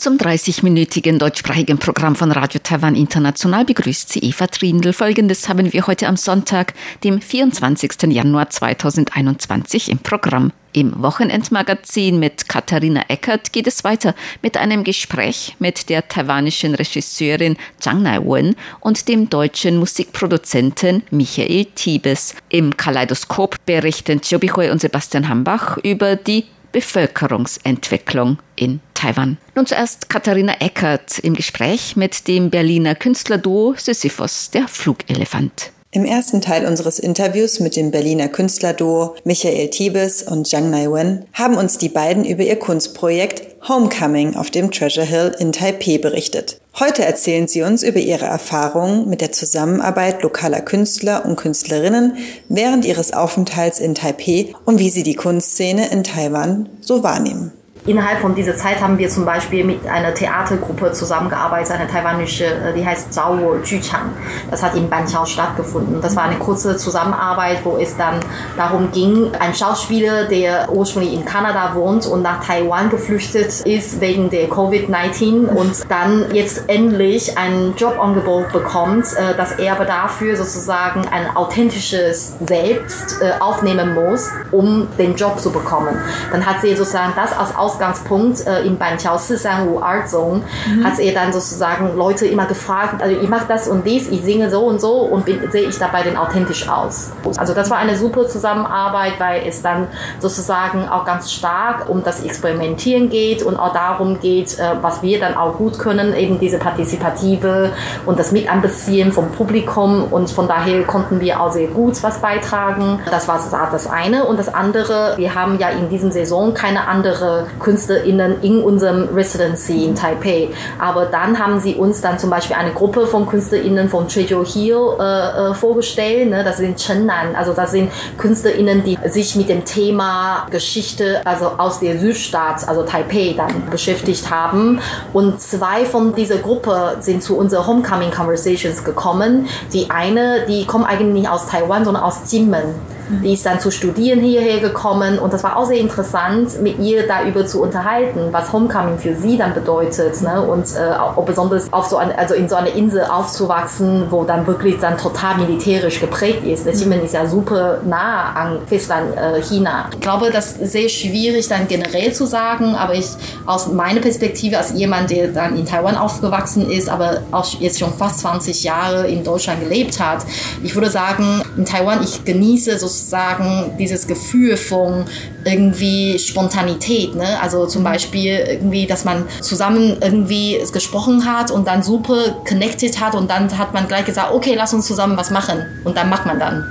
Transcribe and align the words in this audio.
Zum 0.00 0.16
30-minütigen 0.16 1.18
deutschsprachigen 1.18 1.76
Programm 1.76 2.16
von 2.16 2.32
Radio 2.32 2.58
Taiwan 2.62 2.96
International 2.96 3.66
begrüßt 3.66 4.10
sie 4.10 4.20
Eva 4.20 4.46
Trindl. 4.46 4.94
Folgendes 4.94 5.46
haben 5.46 5.74
wir 5.74 5.86
heute 5.86 6.06
am 6.08 6.16
Sonntag, 6.16 6.72
dem 7.04 7.20
24. 7.20 8.04
Januar 8.04 8.48
2021 8.48 9.90
im 9.90 9.98
Programm. 9.98 10.52
Im 10.72 11.02
Wochenendmagazin 11.02 12.18
mit 12.18 12.48
Katharina 12.48 13.02
Eckert 13.08 13.52
geht 13.52 13.66
es 13.66 13.84
weiter 13.84 14.14
mit 14.40 14.56
einem 14.56 14.84
Gespräch 14.84 15.54
mit 15.58 15.90
der 15.90 16.08
taiwanischen 16.08 16.74
Regisseurin 16.74 17.58
Zhang 17.78 18.00
Nai-wen 18.02 18.56
und 18.80 19.06
dem 19.06 19.28
deutschen 19.28 19.76
Musikproduzenten 19.76 21.02
Michael 21.10 21.66
Tibes. 21.74 22.34
Im 22.48 22.74
Kaleidoskop 22.74 23.56
berichten 23.66 24.22
Jobi 24.24 24.48
Hui 24.48 24.70
und 24.70 24.80
Sebastian 24.80 25.28
Hambach 25.28 25.76
über 25.82 26.16
die 26.16 26.46
Bevölkerungsentwicklung 26.72 28.38
in 28.56 28.80
Taiwan. 28.94 29.38
Nun 29.54 29.66
zuerst 29.66 30.08
Katharina 30.08 30.54
Eckert 30.60 31.18
im 31.18 31.34
Gespräch 31.34 31.96
mit 31.96 32.28
dem 32.28 32.50
Berliner 32.50 32.94
Künstlerduo 32.94 33.74
Sisyphos, 33.76 34.50
der 34.50 34.68
Flugelefant. 34.68 35.72
Im 35.92 36.04
ersten 36.04 36.40
Teil 36.40 36.66
unseres 36.66 37.00
Interviews 37.00 37.58
mit 37.58 37.74
dem 37.74 37.90
Berliner 37.90 38.28
Künstlerduo 38.28 39.16
Michael 39.24 39.70
Tibes 39.70 40.22
und 40.22 40.46
Zhang 40.46 40.70
Nai-wen 40.70 41.24
haben 41.32 41.56
uns 41.56 41.78
die 41.78 41.88
beiden 41.88 42.24
über 42.24 42.44
ihr 42.44 42.60
Kunstprojekt 42.60 43.42
Homecoming 43.68 44.36
auf 44.36 44.52
dem 44.52 44.70
Treasure 44.70 45.04
Hill 45.04 45.34
in 45.40 45.50
Taipei 45.50 45.98
berichtet. 45.98 46.59
Heute 46.78 47.04
erzählen 47.04 47.48
sie 47.48 47.62
uns 47.62 47.82
über 47.82 47.98
ihre 47.98 48.26
Erfahrungen 48.26 49.08
mit 49.08 49.20
der 49.20 49.32
Zusammenarbeit 49.32 50.22
lokaler 50.22 50.60
Künstler 50.60 51.24
und 51.24 51.36
Künstlerinnen 51.36 52.16
während 52.48 52.84
ihres 52.84 53.12
Aufenthalts 53.12 53.80
in 53.80 53.94
Taipei 53.94 54.54
und 54.64 54.78
wie 54.78 54.90
sie 54.90 55.02
die 55.02 55.16
Kunstszene 55.16 55.90
in 55.90 56.04
Taiwan 56.04 56.68
so 56.80 57.02
wahrnehmen. 57.02 57.52
Innerhalb 57.86 58.20
von 58.20 58.34
dieser 58.34 58.56
Zeit 58.56 58.82
haben 58.82 58.98
wir 58.98 59.08
zum 59.08 59.24
Beispiel 59.24 59.64
mit 59.64 59.86
einer 59.86 60.12
Theatergruppe 60.12 60.92
zusammengearbeitet, 60.92 61.72
eine 61.72 61.88
taiwanische, 61.88 62.74
die 62.76 62.84
heißt 62.84 63.12
Zhao 63.12 63.56
Juchang. 63.64 64.10
Das 64.50 64.62
hat 64.62 64.74
in 64.74 64.90
Banqiao 64.90 65.24
stattgefunden. 65.24 66.00
Das 66.02 66.14
war 66.14 66.24
eine 66.24 66.36
kurze 66.36 66.76
Zusammenarbeit, 66.76 67.60
wo 67.64 67.78
es 67.78 67.96
dann 67.96 68.20
darum 68.58 68.92
ging, 68.92 69.32
ein 69.38 69.54
Schauspieler, 69.54 70.26
der 70.26 70.70
ursprünglich 70.70 71.14
in 71.14 71.24
Kanada 71.24 71.74
wohnt 71.74 72.06
und 72.06 72.20
nach 72.22 72.44
Taiwan 72.44 72.90
geflüchtet 72.90 73.60
ist 73.60 74.00
wegen 74.00 74.28
der 74.28 74.48
Covid-19 74.50 75.46
und 75.46 75.72
dann 75.88 76.34
jetzt 76.34 76.68
endlich 76.68 77.38
ein 77.38 77.72
Jobangebot 77.78 78.52
bekommt, 78.52 79.06
dass 79.38 79.52
er 79.52 79.72
aber 79.72 79.86
dafür 79.86 80.36
sozusagen 80.36 81.08
ein 81.10 81.34
authentisches 81.34 82.34
Selbst 82.46 83.16
aufnehmen 83.40 83.94
muss, 83.94 84.28
um 84.50 84.86
den 84.98 85.16
Job 85.16 85.40
zu 85.40 85.50
bekommen. 85.50 85.96
Dann 86.30 86.44
hat 86.44 86.60
sie 86.60 86.76
sozusagen 86.76 87.14
das 87.16 87.32
als 87.32 87.54
Ausgangspunkt 87.80 88.46
äh, 88.46 88.62
im 88.62 88.76
Banqiao 88.76 89.16
435 89.18 89.82
Art 89.82 90.08
Zone 90.08 90.42
mhm. 90.66 90.84
hat 90.84 90.98
er 90.98 91.12
dann 91.14 91.32
sozusagen 91.32 91.96
Leute 91.96 92.26
immer 92.26 92.46
gefragt, 92.46 93.02
also 93.02 93.16
ich 93.18 93.28
mache 93.28 93.46
das 93.48 93.68
und 93.68 93.86
dies, 93.86 94.08
ich 94.08 94.22
singe 94.22 94.50
so 94.50 94.64
und 94.66 94.80
so 94.80 94.92
und 95.00 95.26
sehe 95.50 95.68
ich 95.68 95.78
dabei 95.78 96.02
denn 96.02 96.16
authentisch 96.16 96.68
aus. 96.68 97.12
Also 97.38 97.54
das 97.54 97.70
war 97.70 97.78
eine 97.78 97.96
super 97.96 98.28
Zusammenarbeit, 98.28 99.14
weil 99.18 99.46
es 99.46 99.62
dann 99.62 99.88
sozusagen 100.18 100.88
auch 100.88 101.04
ganz 101.04 101.32
stark 101.32 101.88
um 101.88 102.04
das 102.04 102.22
Experimentieren 102.22 103.08
geht 103.08 103.42
und 103.42 103.56
auch 103.56 103.72
darum 103.72 104.20
geht, 104.20 104.58
äh, 104.58 104.74
was 104.82 105.02
wir 105.02 105.18
dann 105.18 105.36
auch 105.36 105.56
gut 105.56 105.78
können, 105.78 106.14
eben 106.14 106.38
diese 106.38 106.58
Partizipative 106.58 107.72
und 108.06 108.18
das 108.18 108.32
Mitanbeziehen 108.32 109.12
vom 109.12 109.30
Publikum 109.30 110.04
und 110.10 110.30
von 110.30 110.48
daher 110.48 110.82
konnten 110.84 111.20
wir 111.20 111.40
auch 111.40 111.50
sehr 111.50 111.68
gut 111.68 112.02
was 112.02 112.18
beitragen. 112.20 113.00
Das 113.10 113.26
war 113.28 113.40
das 113.72 113.86
eine 113.86 114.24
und 114.24 114.38
das 114.38 114.52
andere, 114.52 115.14
wir 115.16 115.34
haben 115.34 115.58
ja 115.58 115.70
in 115.70 115.88
diesem 115.88 116.10
Saison 116.10 116.52
keine 116.54 116.88
andere 116.88 117.46
KünstlerInnen 117.60 118.42
in 118.42 118.62
unserem 118.62 119.08
Residency 119.14 119.84
in 119.84 119.94
Taipei. 119.94 120.48
Aber 120.78 121.06
dann 121.06 121.38
haben 121.38 121.60
sie 121.60 121.74
uns 121.74 122.00
dann 122.00 122.18
zum 122.18 122.30
Beispiel 122.30 122.56
eine 122.56 122.72
Gruppe 122.72 123.06
von 123.06 123.26
KünstlerInnen 123.26 123.88
von 123.88 124.08
Trejo 124.08 124.44
Hill 124.44 124.98
äh, 124.98 125.54
vorgestellt. 125.54 126.30
Ne? 126.30 126.42
Das 126.42 126.56
sind 126.56 126.78
Chennan, 126.78 127.36
also 127.36 127.52
das 127.52 127.72
sind 127.72 127.90
KünstlerInnen, 128.18 128.82
die 128.84 128.98
sich 129.06 129.36
mit 129.36 129.48
dem 129.48 129.64
Thema 129.64 130.46
Geschichte, 130.50 131.20
also 131.24 131.52
aus 131.58 131.80
der 131.80 131.98
Südstadt, 131.98 132.68
also 132.68 132.82
Taipei 132.82 133.34
dann 133.36 133.70
beschäftigt 133.70 134.30
haben. 134.30 134.80
Und 135.12 135.40
zwei 135.40 135.84
von 135.84 136.14
dieser 136.14 136.38
Gruppe 136.38 136.96
sind 137.00 137.22
zu 137.22 137.36
unseren 137.36 137.66
Homecoming 137.66 138.10
Conversations 138.10 138.84
gekommen. 138.84 139.46
Die 139.72 139.90
eine, 139.90 140.46
die 140.46 140.66
kommt 140.66 140.86
eigentlich 140.86 141.12
nicht 141.22 141.28
aus 141.28 141.46
Taiwan, 141.46 141.84
sondern 141.84 142.02
aus 142.02 142.20
Jinmen. 142.30 142.74
Die 143.22 143.34
ist 143.34 143.44
dann 143.44 143.60
zu 143.60 143.70
studieren 143.70 144.20
hierher 144.20 144.60
gekommen 144.60 145.18
und 145.18 145.32
das 145.32 145.42
war 145.42 145.56
auch 145.56 145.66
sehr 145.66 145.78
interessant, 145.78 146.62
mit 146.62 146.78
ihr 146.78 147.06
darüber 147.06 147.46
zu 147.46 147.60
unterhalten, 147.62 148.28
was 148.30 148.52
Homecoming 148.52 148.98
für 148.98 149.16
sie 149.16 149.36
dann 149.36 149.52
bedeutet 149.52 150.22
ne? 150.22 150.40
und 150.40 150.66
äh, 150.76 150.92
auch 150.92 151.24
besonders 151.24 151.72
auf 151.72 151.86
so 151.86 151.96
ein, 151.96 152.12
also 152.12 152.34
in 152.34 152.48
so 152.48 152.56
einer 152.56 152.72
Insel 152.72 153.04
aufzuwachsen, 153.04 154.06
wo 154.10 154.24
dann 154.24 154.46
wirklich 154.46 154.78
dann 154.78 154.96
total 154.96 155.38
militärisch 155.38 156.00
geprägt 156.00 156.44
ist. 156.46 156.66
Der 156.66 156.72
Ximen 156.72 157.02
ist 157.02 157.14
ja 157.14 157.26
super 157.26 157.78
nah 157.84 158.32
an 158.32 158.58
Festland 158.66 159.16
äh, 159.16 159.42
China. 159.42 159.88
Ich 159.92 160.00
glaube, 160.00 160.30
das 160.30 160.52
ist 160.52 160.72
sehr 160.72 160.88
schwierig 160.88 161.48
dann 161.48 161.66
generell 161.68 162.12
zu 162.12 162.26
sagen, 162.26 162.74
aber 162.74 162.94
ich 162.94 163.08
aus 163.46 163.68
meiner 163.68 164.00
Perspektive 164.00 164.58
als 164.58 164.72
jemand, 164.72 165.10
der 165.10 165.28
dann 165.28 165.56
in 165.56 165.66
Taiwan 165.66 165.96
aufgewachsen 165.96 166.70
ist, 166.70 166.88
aber 166.88 167.22
auch 167.32 167.46
jetzt 167.58 167.78
schon 167.78 167.92
fast 167.92 168.20
20 168.20 168.62
Jahre 168.62 169.08
in 169.08 169.24
Deutschland 169.24 169.60
gelebt 169.60 169.98
hat, 170.00 170.24
ich 170.62 170.74
würde 170.74 170.90
sagen, 170.90 171.42
in 171.56 171.64
Taiwan, 171.64 172.02
ich 172.02 172.24
genieße 172.24 172.78
sozusagen 172.78 172.99
sozusagen 173.00 173.76
dieses 173.78 174.06
Gefühl 174.06 174.56
von 174.56 175.04
irgendwie 175.44 176.18
Spontanität, 176.18 177.14
ne? 177.14 177.40
Also 177.40 177.66
zum 177.66 177.82
Beispiel 177.82 178.34
irgendwie, 178.48 178.86
dass 178.86 179.04
man 179.04 179.24
zusammen 179.40 179.96
irgendwie 180.00 180.58
gesprochen 180.72 181.24
hat 181.24 181.50
und 181.50 181.66
dann 181.66 181.82
super 181.82 182.42
connected 182.46 183.00
hat 183.00 183.14
und 183.14 183.30
dann 183.30 183.56
hat 183.56 183.74
man 183.74 183.88
gleich 183.88 184.04
gesagt, 184.04 184.32
okay, 184.32 184.54
lass 184.54 184.74
uns 184.74 184.86
zusammen 184.86 185.16
was 185.16 185.30
machen 185.30 185.64
und 185.84 185.96
dann 185.96 186.08
macht 186.08 186.26
man 186.26 186.38
dann. 186.38 186.64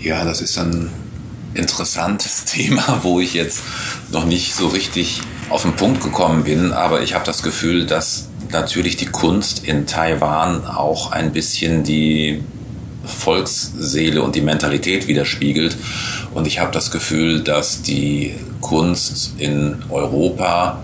Ja, 0.00 0.24
das 0.24 0.40
ist 0.40 0.58
ein 0.58 0.90
interessantes 1.54 2.44
Thema, 2.46 3.00
wo 3.02 3.20
ich 3.20 3.34
jetzt 3.34 3.62
noch 4.10 4.24
nicht 4.24 4.54
so 4.54 4.68
richtig 4.68 5.20
auf 5.50 5.62
den 5.62 5.74
Punkt 5.74 6.02
gekommen 6.02 6.44
bin, 6.44 6.72
aber 6.72 7.02
ich 7.02 7.14
habe 7.14 7.24
das 7.24 7.42
Gefühl, 7.42 7.86
dass 7.86 8.28
natürlich 8.50 8.96
die 8.96 9.06
Kunst 9.06 9.64
in 9.66 9.86
Taiwan 9.86 10.64
auch 10.66 11.12
ein 11.12 11.32
bisschen 11.32 11.84
die 11.84 12.42
Volksseele 13.06 14.22
und 14.22 14.34
die 14.34 14.40
Mentalität 14.40 15.06
widerspiegelt. 15.06 15.76
Und 16.32 16.46
ich 16.46 16.58
habe 16.58 16.72
das 16.72 16.90
Gefühl, 16.90 17.40
dass 17.40 17.82
die 17.82 18.34
Kunst 18.60 19.34
in 19.38 19.82
Europa, 19.90 20.80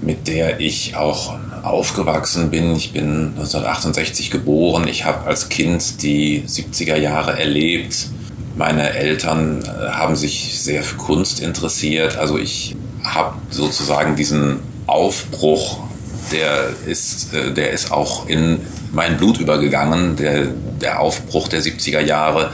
mit 0.00 0.28
der 0.28 0.60
ich 0.60 0.96
auch 0.96 1.34
aufgewachsen 1.62 2.50
bin, 2.50 2.74
ich 2.76 2.92
bin 2.92 3.32
1968 3.36 4.30
geboren, 4.30 4.86
ich 4.88 5.04
habe 5.04 5.26
als 5.26 5.48
Kind 5.48 6.02
die 6.02 6.42
70er 6.46 6.96
Jahre 6.96 7.38
erlebt. 7.38 8.08
Meine 8.56 8.90
Eltern 8.90 9.62
haben 9.90 10.16
sich 10.16 10.58
sehr 10.60 10.82
für 10.82 10.96
Kunst 10.96 11.40
interessiert. 11.40 12.16
Also 12.16 12.38
ich 12.38 12.74
habe 13.04 13.36
sozusagen 13.50 14.16
diesen 14.16 14.60
Aufbruch, 14.86 15.80
der 16.32 16.70
ist, 16.86 17.28
der 17.32 17.70
ist 17.70 17.92
auch 17.92 18.28
in 18.28 18.60
mein 18.92 19.16
Blut 19.16 19.38
übergegangen, 19.38 20.16
der, 20.16 20.48
der 20.80 21.00
Aufbruch 21.00 21.48
der 21.48 21.62
70er 21.62 22.00
Jahre. 22.00 22.50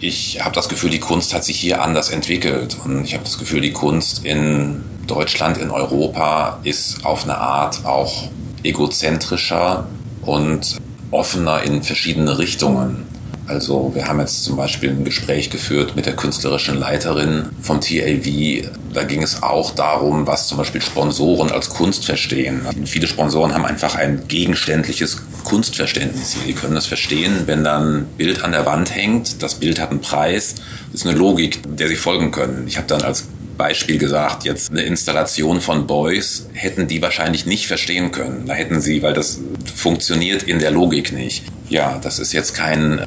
Ich 0.00 0.44
habe 0.44 0.54
das 0.54 0.68
Gefühl, 0.68 0.90
die 0.90 1.00
Kunst 1.00 1.34
hat 1.34 1.44
sich 1.44 1.58
hier 1.58 1.82
anders 1.82 2.10
entwickelt. 2.10 2.76
Und 2.84 3.04
ich 3.04 3.14
habe 3.14 3.24
das 3.24 3.38
Gefühl, 3.38 3.60
die 3.60 3.72
Kunst 3.72 4.24
in 4.24 4.84
Deutschland, 5.06 5.58
in 5.58 5.70
Europa 5.70 6.60
ist 6.64 7.04
auf 7.04 7.24
eine 7.24 7.38
Art 7.38 7.84
auch 7.84 8.28
egozentrischer 8.62 9.86
und 10.22 10.76
offener 11.10 11.62
in 11.62 11.82
verschiedene 11.82 12.38
Richtungen. 12.38 13.06
Also 13.48 13.92
wir 13.94 14.06
haben 14.06 14.20
jetzt 14.20 14.44
zum 14.44 14.56
Beispiel 14.56 14.90
ein 14.90 15.04
Gespräch 15.04 15.48
geführt 15.48 15.96
mit 15.96 16.04
der 16.04 16.14
künstlerischen 16.14 16.78
Leiterin 16.78 17.46
vom 17.62 17.80
TLV. 17.80 18.70
Da 18.92 19.04
ging 19.04 19.22
es 19.22 19.42
auch 19.42 19.70
darum, 19.70 20.26
was 20.26 20.48
zum 20.48 20.58
Beispiel 20.58 20.82
Sponsoren 20.82 21.50
als 21.50 21.70
Kunst 21.70 22.04
verstehen. 22.04 22.60
Viele 22.84 23.06
Sponsoren 23.06 23.54
haben 23.54 23.64
einfach 23.64 23.94
ein 23.94 24.28
gegenständliches 24.28 25.22
Kunstverständnis. 25.44 26.36
Die 26.46 26.52
können 26.52 26.74
das 26.74 26.86
verstehen, 26.86 27.44
wenn 27.46 27.64
dann 27.64 28.00
ein 28.00 28.06
Bild 28.18 28.44
an 28.44 28.52
der 28.52 28.66
Wand 28.66 28.94
hängt, 28.94 29.42
das 29.42 29.54
Bild 29.54 29.80
hat 29.80 29.90
einen 29.90 30.00
Preis, 30.00 30.56
das 30.92 31.02
ist 31.02 31.06
eine 31.06 31.16
Logik, 31.16 31.60
der 31.66 31.88
sie 31.88 31.96
folgen 31.96 32.30
können. 32.30 32.66
Ich 32.66 32.76
habe 32.76 32.86
dann 32.86 33.00
als 33.00 33.28
Beispiel 33.56 33.98
gesagt, 33.98 34.44
jetzt 34.44 34.70
eine 34.70 34.82
Installation 34.82 35.60
von 35.60 35.86
Boys 35.86 36.46
hätten 36.52 36.86
die 36.86 37.00
wahrscheinlich 37.02 37.46
nicht 37.46 37.66
verstehen 37.66 38.12
können. 38.12 38.44
Da 38.46 38.52
hätten 38.52 38.80
sie, 38.80 39.02
weil 39.02 39.14
das 39.14 39.40
funktioniert 39.74 40.44
in 40.44 40.58
der 40.58 40.70
Logik 40.70 41.12
nicht. 41.12 41.44
Ja, 41.68 41.98
das 41.98 42.18
ist 42.18 42.32
jetzt 42.32 42.54
kein 42.54 43.04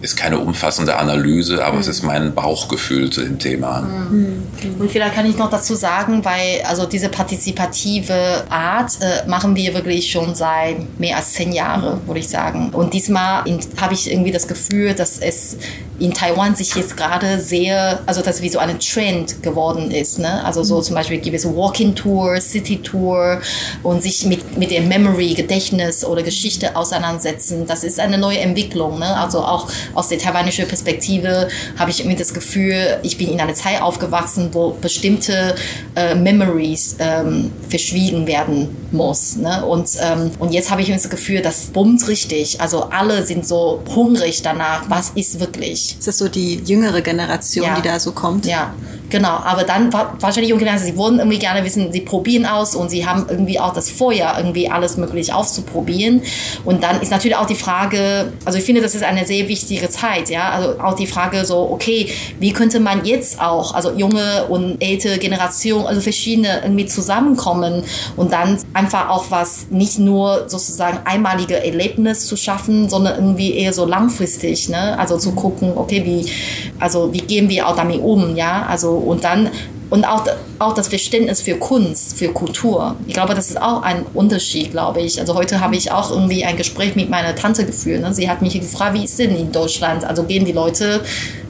ist 0.00 0.16
keine 0.16 0.38
umfassende 0.38 0.96
Analyse, 0.96 1.64
aber 1.64 1.76
mhm. 1.76 1.80
es 1.80 1.88
ist 1.88 2.02
mein 2.02 2.34
Bauchgefühl 2.34 3.10
zu 3.10 3.22
dem 3.22 3.38
Thema. 3.38 3.82
Mhm. 3.82 4.42
Und 4.78 4.90
vielleicht 4.90 5.14
kann 5.14 5.26
ich 5.26 5.36
noch 5.36 5.50
dazu 5.50 5.74
sagen, 5.74 6.24
weil 6.24 6.62
also 6.64 6.86
diese 6.86 7.08
partizipative 7.08 8.44
Art 8.48 8.92
äh, 9.00 9.28
machen 9.28 9.56
wir 9.56 9.74
wirklich 9.74 10.10
schon 10.10 10.34
seit 10.34 10.98
mehr 10.98 11.16
als 11.16 11.32
zehn 11.32 11.52
Jahren, 11.52 12.06
würde 12.06 12.20
ich 12.20 12.28
sagen. 12.28 12.70
Und 12.70 12.94
diesmal 12.94 13.44
habe 13.80 13.94
ich 13.94 14.10
irgendwie 14.10 14.32
das 14.32 14.46
Gefühl, 14.46 14.94
dass 14.94 15.18
es 15.18 15.56
in 15.98 16.14
Taiwan 16.14 16.54
sich 16.54 16.74
jetzt 16.74 16.96
gerade 16.96 17.40
sehr, 17.40 18.00
also 18.06 18.22
dass 18.22 18.40
wie 18.40 18.48
so 18.48 18.58
ein 18.58 18.78
Trend 18.78 19.42
geworden 19.42 19.90
ist. 19.90 20.18
Ne? 20.18 20.44
Also 20.44 20.62
so 20.62 20.80
zum 20.80 20.94
Beispiel 20.94 21.18
gibt 21.18 21.36
es 21.36 21.44
Walking 21.44 21.94
Tour, 21.94 22.40
City 22.40 22.80
Tour 22.80 23.40
und 23.82 24.02
sich 24.02 24.24
mit, 24.26 24.56
mit 24.56 24.70
dem 24.70 24.88
Memory, 24.88 25.34
Gedächtnis 25.34 26.04
oder 26.04 26.22
Geschichte 26.22 26.76
auseinandersetzen. 26.76 27.66
Das 27.66 27.82
ist 27.82 27.98
eine 27.98 28.16
neue 28.16 28.38
Entwicklung. 28.38 28.98
Ne? 28.98 29.16
Also 29.16 29.40
auch 29.40 29.68
aus 29.94 30.08
der 30.08 30.18
taiwanischen 30.18 30.68
Perspektive 30.68 31.48
habe 31.76 31.90
ich 31.90 32.00
irgendwie 32.00 32.18
das 32.18 32.32
Gefühl, 32.32 32.98
ich 33.02 33.18
bin 33.18 33.30
in 33.30 33.40
einer 33.40 33.54
Zeit 33.54 33.82
aufgewachsen, 33.82 34.50
wo 34.52 34.70
bestimmte 34.80 35.56
äh, 35.96 36.14
Memories 36.14 36.96
ähm, 37.00 37.50
verschwiegen 37.68 38.26
werden 38.26 38.76
muss. 38.92 39.36
Ne? 39.36 39.64
Und, 39.64 39.90
ähm, 40.00 40.30
und 40.38 40.52
jetzt 40.52 40.70
habe 40.70 40.82
ich 40.82 40.88
das 40.88 41.10
Gefühl, 41.10 41.42
das 41.42 41.66
bummt 41.66 42.06
richtig. 42.06 42.60
Also 42.60 42.84
alle 42.84 43.26
sind 43.26 43.46
so 43.46 43.82
hungrig 43.94 44.42
danach, 44.42 44.88
was 44.88 45.10
ist 45.10 45.40
wirklich. 45.40 45.87
Ist 45.98 46.06
das 46.06 46.18
so 46.18 46.28
die 46.28 46.56
jüngere 46.64 47.00
Generation, 47.00 47.66
ja. 47.66 47.76
die 47.76 47.82
da 47.82 47.98
so 47.98 48.12
kommt? 48.12 48.46
Ja, 48.46 48.74
genau. 49.10 49.28
Aber 49.28 49.64
dann 49.64 49.92
wahrscheinlich 49.92 50.48
junge 50.48 50.60
Generation, 50.60 50.92
sie 50.92 50.96
wollen 50.96 51.18
irgendwie 51.18 51.38
gerne 51.38 51.64
wissen, 51.64 51.92
sie 51.92 52.00
probieren 52.00 52.46
aus 52.46 52.74
und 52.74 52.90
sie 52.90 53.06
haben 53.06 53.26
irgendwie 53.28 53.58
auch 53.60 53.72
das 53.72 53.90
Feuer, 53.90 54.34
irgendwie 54.36 54.70
alles 54.70 54.96
möglich 54.96 55.32
auszuprobieren. 55.32 56.22
Und 56.64 56.82
dann 56.82 57.00
ist 57.00 57.10
natürlich 57.10 57.36
auch 57.36 57.46
die 57.46 57.54
Frage, 57.54 58.32
also 58.44 58.58
ich 58.58 58.64
finde, 58.64 58.80
das 58.80 58.94
ist 58.94 59.04
eine 59.04 59.26
sehr 59.26 59.48
wichtige 59.48 59.88
Zeit, 59.88 60.28
ja. 60.30 60.50
Also 60.50 60.80
auch 60.80 60.94
die 60.94 61.06
Frage 61.06 61.44
so, 61.44 61.70
okay, 61.70 62.10
wie 62.38 62.52
könnte 62.52 62.80
man 62.80 63.04
jetzt 63.04 63.40
auch, 63.40 63.74
also 63.74 63.92
junge 63.92 64.46
und 64.48 64.82
ältere 64.82 65.18
Generation, 65.18 65.86
also 65.86 66.00
verschiedene 66.00 66.62
irgendwie 66.62 66.86
zusammenkommen 66.86 67.84
und 68.16 68.32
dann 68.32 68.58
einfach 68.74 69.08
auch 69.08 69.26
was 69.30 69.66
nicht 69.70 69.98
nur 69.98 70.48
sozusagen 70.48 70.98
einmalige 71.04 71.64
Erlebnis 71.64 72.26
zu 72.26 72.36
schaffen, 72.36 72.88
sondern 72.88 73.16
irgendwie 73.16 73.54
eher 73.54 73.72
so 73.72 73.84
langfristig, 73.84 74.68
ne? 74.68 74.98
Also 74.98 75.18
zu 75.18 75.32
gucken, 75.32 75.72
okay, 75.78 76.04
wie, 76.04 76.30
also 76.78 77.12
wie 77.12 77.20
gehen 77.20 77.48
wir 77.48 77.68
auch 77.68 77.76
damit 77.76 78.00
um, 78.00 78.36
ja? 78.36 78.66
Also 78.68 78.92
und 78.92 79.24
dann 79.24 79.50
und 79.90 80.04
auch, 80.04 80.26
auch 80.58 80.74
das 80.74 80.88
Verständnis 80.88 81.40
für 81.40 81.54
Kunst, 81.54 82.18
für 82.18 82.28
Kultur. 82.28 82.96
Ich 83.06 83.14
glaube, 83.14 83.34
das 83.34 83.48
ist 83.48 83.60
auch 83.60 83.82
ein 83.82 84.04
Unterschied, 84.12 84.70
glaube 84.70 85.00
ich. 85.00 85.18
Also 85.18 85.34
heute 85.34 85.60
habe 85.60 85.76
ich 85.76 85.90
auch 85.90 86.10
irgendwie 86.10 86.44
ein 86.44 86.56
Gespräch 86.56 86.94
mit 86.94 87.08
meiner 87.08 87.34
Tante 87.34 87.64
geführt. 87.64 88.02
Ne? 88.02 88.12
Sie 88.12 88.28
hat 88.28 88.42
mich 88.42 88.52
gefragt, 88.60 88.94
wie 88.94 89.04
ist 89.04 89.18
denn 89.18 89.34
in 89.34 89.50
Deutschland? 89.50 90.04
Also 90.04 90.24
gehen 90.24 90.44
die 90.44 90.52
Leute 90.52 91.02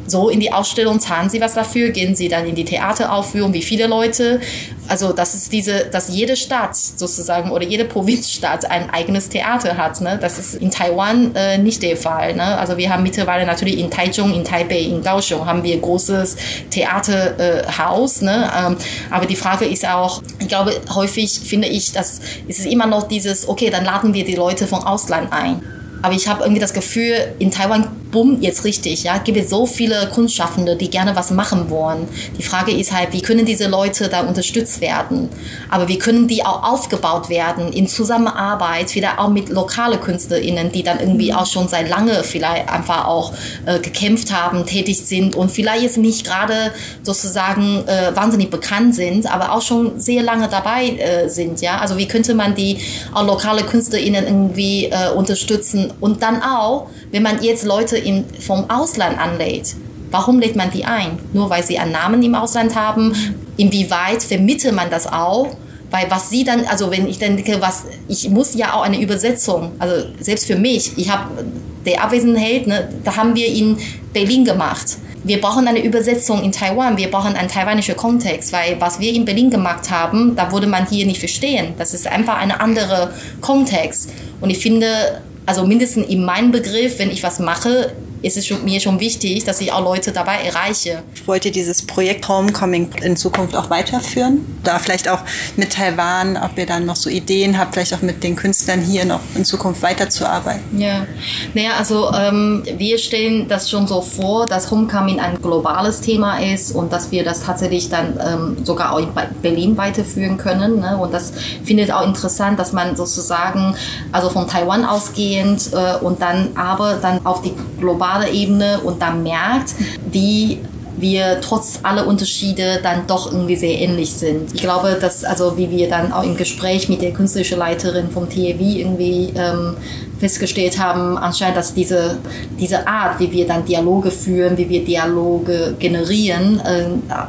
so 0.08 0.28
in 0.28 0.40
die 0.40 0.52
Ausstellung, 0.52 1.00
zahlen 1.00 1.28
sie 1.30 1.40
was 1.40 1.54
dafür, 1.54 1.90
gehen 1.90 2.14
sie 2.14 2.28
dann 2.28 2.46
in 2.46 2.54
die 2.54 2.64
Theateraufführung, 2.64 3.52
wie 3.52 3.62
viele 3.62 3.86
Leute. 3.86 4.40
Also 4.88 5.12
das 5.12 5.34
ist 5.34 5.52
diese, 5.52 5.86
dass 5.86 6.08
jede 6.08 6.36
Stadt 6.36 6.76
sozusagen 6.76 7.50
oder 7.50 7.64
jede 7.64 7.84
Provinzstadt 7.84 8.70
ein 8.70 8.90
eigenes 8.90 9.28
Theater 9.28 9.76
hat. 9.76 10.00
Ne? 10.00 10.18
Das 10.20 10.38
ist 10.38 10.54
in 10.54 10.70
Taiwan 10.70 11.34
äh, 11.34 11.58
nicht 11.58 11.82
der 11.82 11.96
Fall. 11.96 12.34
Ne? 12.34 12.58
Also 12.58 12.76
wir 12.78 12.90
haben 12.90 13.02
mittlerweile 13.02 13.44
natürlich 13.44 13.78
in 13.78 13.90
Taichung, 13.90 14.32
in 14.34 14.44
Taipei, 14.44 14.80
in 14.80 15.02
Kaohsiung 15.02 15.44
haben 15.44 15.62
wir 15.62 15.78
großes 15.78 16.36
Theaterhaus. 16.70 18.22
Äh, 18.22 18.24
ne? 18.24 18.50
Ähm, 18.56 18.76
aber 19.10 19.26
die 19.26 19.36
Frage 19.36 19.66
ist 19.66 19.86
auch, 19.86 20.22
ich 20.38 20.48
glaube, 20.48 20.72
häufig 20.94 21.38
finde 21.38 21.68
ich, 21.68 21.92
dass 21.92 22.20
es 22.48 22.64
immer 22.64 22.86
noch 22.86 23.08
dieses, 23.08 23.48
okay, 23.48 23.70
dann 23.70 23.84
laden 23.84 24.14
wir 24.14 24.24
die 24.24 24.34
Leute 24.34 24.66
vom 24.66 24.80
Ausland 24.80 25.32
ein. 25.32 25.62
Aber 26.02 26.14
ich 26.14 26.28
habe 26.28 26.42
irgendwie 26.42 26.60
das 26.60 26.72
Gefühl, 26.72 27.34
in 27.38 27.50
Taiwan 27.50 27.88
bumm, 28.10 28.40
jetzt 28.40 28.64
richtig, 28.64 29.04
ja, 29.04 29.18
gibt 29.18 29.38
es 29.38 29.50
so 29.50 29.66
viele 29.66 30.08
Kunstschaffende, 30.12 30.76
die 30.76 30.90
gerne 30.90 31.14
was 31.16 31.30
machen 31.30 31.70
wollen. 31.70 32.08
Die 32.38 32.42
Frage 32.42 32.72
ist 32.72 32.92
halt, 32.92 33.12
wie 33.12 33.20
können 33.20 33.44
diese 33.44 33.68
Leute 33.68 34.08
da 34.08 34.20
unterstützt 34.20 34.80
werden? 34.80 35.28
Aber 35.68 35.88
wie 35.88 35.98
können 35.98 36.28
die 36.28 36.44
auch 36.44 36.62
aufgebaut 36.62 37.28
werden 37.28 37.72
in 37.72 37.88
Zusammenarbeit, 37.88 38.94
wieder 38.94 39.18
auch 39.18 39.28
mit 39.28 39.48
lokalen 39.48 40.00
KünstlerInnen, 40.00 40.72
die 40.72 40.82
dann 40.82 41.00
irgendwie 41.00 41.32
auch 41.34 41.46
schon 41.46 41.68
seit 41.68 41.88
lange 41.88 42.22
vielleicht 42.24 42.68
einfach 42.68 43.06
auch 43.06 43.32
äh, 43.66 43.78
gekämpft 43.78 44.32
haben, 44.32 44.66
tätig 44.66 44.98
sind 44.98 45.36
und 45.36 45.50
vielleicht 45.50 45.82
jetzt 45.82 45.98
nicht 45.98 46.24
gerade 46.24 46.72
sozusagen 47.02 47.84
äh, 47.86 48.14
wahnsinnig 48.14 48.50
bekannt 48.50 48.94
sind, 48.94 49.32
aber 49.32 49.52
auch 49.52 49.62
schon 49.62 50.00
sehr 50.00 50.22
lange 50.22 50.48
dabei 50.48 50.88
äh, 50.88 51.28
sind, 51.28 51.60
ja. 51.60 51.78
Also 51.78 51.96
wie 51.96 52.06
könnte 52.06 52.34
man 52.34 52.54
die 52.54 52.78
auch 53.12 53.26
lokale 53.26 53.62
KünstlerInnen 53.62 54.26
irgendwie 54.26 54.86
äh, 54.86 55.10
unterstützen 55.14 55.92
und 56.00 56.22
dann 56.22 56.42
auch, 56.42 56.88
wenn 57.10 57.22
man 57.22 57.42
jetzt 57.42 57.64
Leute 57.64 57.96
in, 57.96 58.24
vom 58.40 58.68
Ausland 58.70 59.18
anlädt, 59.18 59.74
warum 60.10 60.38
lädt 60.40 60.56
man 60.56 60.70
die 60.70 60.84
ein? 60.84 61.18
Nur 61.32 61.50
weil 61.50 61.64
sie 61.64 61.78
einen 61.78 61.92
Namen 61.92 62.22
im 62.22 62.34
Ausland 62.34 62.74
haben? 62.74 63.14
Inwieweit 63.56 64.22
vermittelt 64.22 64.74
man 64.74 64.90
das 64.90 65.06
auch? 65.06 65.56
Weil 65.90 66.10
was 66.10 66.28
sie 66.28 66.44
dann, 66.44 66.66
also 66.66 66.90
wenn 66.90 67.08
ich 67.08 67.18
denke, 67.18 67.60
was, 67.60 67.84
ich 68.08 68.28
muss 68.28 68.54
ja 68.54 68.74
auch 68.74 68.82
eine 68.82 69.00
Übersetzung, 69.00 69.72
also 69.78 70.06
selbst 70.20 70.46
für 70.46 70.56
mich, 70.56 70.92
ich 70.96 71.10
habe, 71.10 71.44
der 71.86 72.02
Abwesenheit, 72.02 72.66
ne, 72.66 72.88
da 73.04 73.16
haben 73.16 73.34
wir 73.34 73.46
in 73.46 73.78
Berlin 74.12 74.44
gemacht. 74.44 74.98
Wir 75.24 75.40
brauchen 75.40 75.66
eine 75.66 75.82
Übersetzung 75.82 76.42
in 76.42 76.52
Taiwan, 76.52 76.96
wir 76.96 77.10
brauchen 77.10 77.34
einen 77.34 77.48
taiwanischen 77.48 77.96
Kontext, 77.96 78.52
weil 78.52 78.80
was 78.80 79.00
wir 79.00 79.12
in 79.12 79.24
Berlin 79.24 79.50
gemacht 79.50 79.90
haben, 79.90 80.36
da 80.36 80.52
würde 80.52 80.66
man 80.66 80.86
hier 80.86 81.06
nicht 81.06 81.18
verstehen. 81.18 81.74
Das 81.78 81.94
ist 81.94 82.06
einfach 82.06 82.36
ein 82.36 82.50
anderer 82.50 83.10
Kontext. 83.40 84.10
Und 84.40 84.50
ich 84.50 84.58
finde, 84.58 85.22
also 85.48 85.64
mindestens 85.66 86.06
in 86.08 86.24
meinem 86.24 86.50
Begriff, 86.50 86.98
wenn 86.98 87.10
ich 87.10 87.22
was 87.22 87.38
mache, 87.38 87.92
ist 88.22 88.36
es 88.36 88.50
mir 88.62 88.80
schon 88.80 89.00
wichtig, 89.00 89.44
dass 89.44 89.60
ich 89.60 89.72
auch 89.72 89.82
Leute 89.82 90.12
dabei 90.12 90.36
erreiche. 90.38 91.02
Wollt 91.26 91.44
ihr 91.44 91.52
dieses 91.52 91.82
Projekt 91.82 92.28
Homecoming 92.28 92.90
in 93.02 93.16
Zukunft 93.16 93.54
auch 93.54 93.70
weiterführen? 93.70 94.44
Da 94.64 94.78
vielleicht 94.78 95.08
auch 95.08 95.20
mit 95.56 95.72
Taiwan, 95.72 96.36
ob 96.36 96.58
ihr 96.58 96.66
dann 96.66 96.86
noch 96.86 96.96
so 96.96 97.10
Ideen 97.10 97.58
habt, 97.58 97.74
vielleicht 97.74 97.94
auch 97.94 98.02
mit 98.02 98.22
den 98.22 98.36
Künstlern 98.36 98.80
hier 98.80 99.04
noch 99.04 99.20
in 99.34 99.44
Zukunft 99.44 99.82
weiterzuarbeiten? 99.82 100.78
Ja, 100.78 101.06
naja, 101.54 101.70
also 101.78 102.12
ähm, 102.12 102.64
wir 102.76 102.98
stellen 102.98 103.48
das 103.48 103.70
schon 103.70 103.86
so 103.86 104.00
vor, 104.00 104.46
dass 104.46 104.70
Homecoming 104.70 105.20
ein 105.20 105.40
globales 105.40 106.00
Thema 106.00 106.38
ist 106.38 106.72
und 106.74 106.92
dass 106.92 107.10
wir 107.10 107.24
das 107.24 107.42
tatsächlich 107.42 107.88
dann 107.88 108.18
ähm, 108.24 108.64
sogar 108.64 108.92
auch 108.92 108.98
in 108.98 109.08
Berlin 109.42 109.76
weiterführen 109.76 110.36
können. 110.36 110.80
Ne? 110.80 110.96
Und 110.96 111.12
das 111.12 111.32
findet 111.64 111.92
auch 111.92 112.06
interessant, 112.06 112.58
dass 112.58 112.72
man 112.72 112.96
sozusagen, 112.96 113.74
also 114.12 114.30
von 114.30 114.48
Taiwan 114.48 114.84
ausgehend 114.84 115.70
äh, 115.72 115.96
und 116.04 116.20
dann 116.20 116.50
aber 116.56 116.94
dann 116.94 117.24
auf 117.24 117.42
die 117.42 117.54
globale 117.78 118.07
globale 118.08 118.80
und 118.80 119.00
dann 119.02 119.22
merkt, 119.22 119.74
wie 120.10 120.58
wir 120.96 121.40
trotz 121.40 121.78
aller 121.84 122.08
Unterschiede 122.08 122.80
dann 122.82 123.06
doch 123.06 123.30
irgendwie 123.30 123.54
sehr 123.54 123.78
ähnlich 123.78 124.12
sind. 124.12 124.52
Ich 124.52 124.60
glaube, 124.60 124.98
dass 125.00 125.22
also 125.22 125.56
wie 125.56 125.70
wir 125.70 125.88
dann 125.88 126.12
auch 126.12 126.24
im 126.24 126.36
Gespräch 126.36 126.88
mit 126.88 127.02
der 127.02 127.12
künstlerischen 127.12 127.58
Leiterin 127.58 128.10
vom 128.10 128.28
TEW 128.28 128.60
irgendwie 128.60 129.32
ähm, 129.36 129.76
festgestellt 130.18 130.76
haben, 130.80 131.16
anscheinend, 131.16 131.56
dass 131.56 131.72
diese, 131.72 132.18
diese 132.58 132.88
Art, 132.88 133.20
wie 133.20 133.30
wir 133.30 133.46
dann 133.46 133.64
Dialoge 133.64 134.10
führen, 134.10 134.58
wie 134.58 134.68
wir 134.68 134.84
Dialoge 134.84 135.76
generieren, 135.78 136.60
äh, 136.60 136.86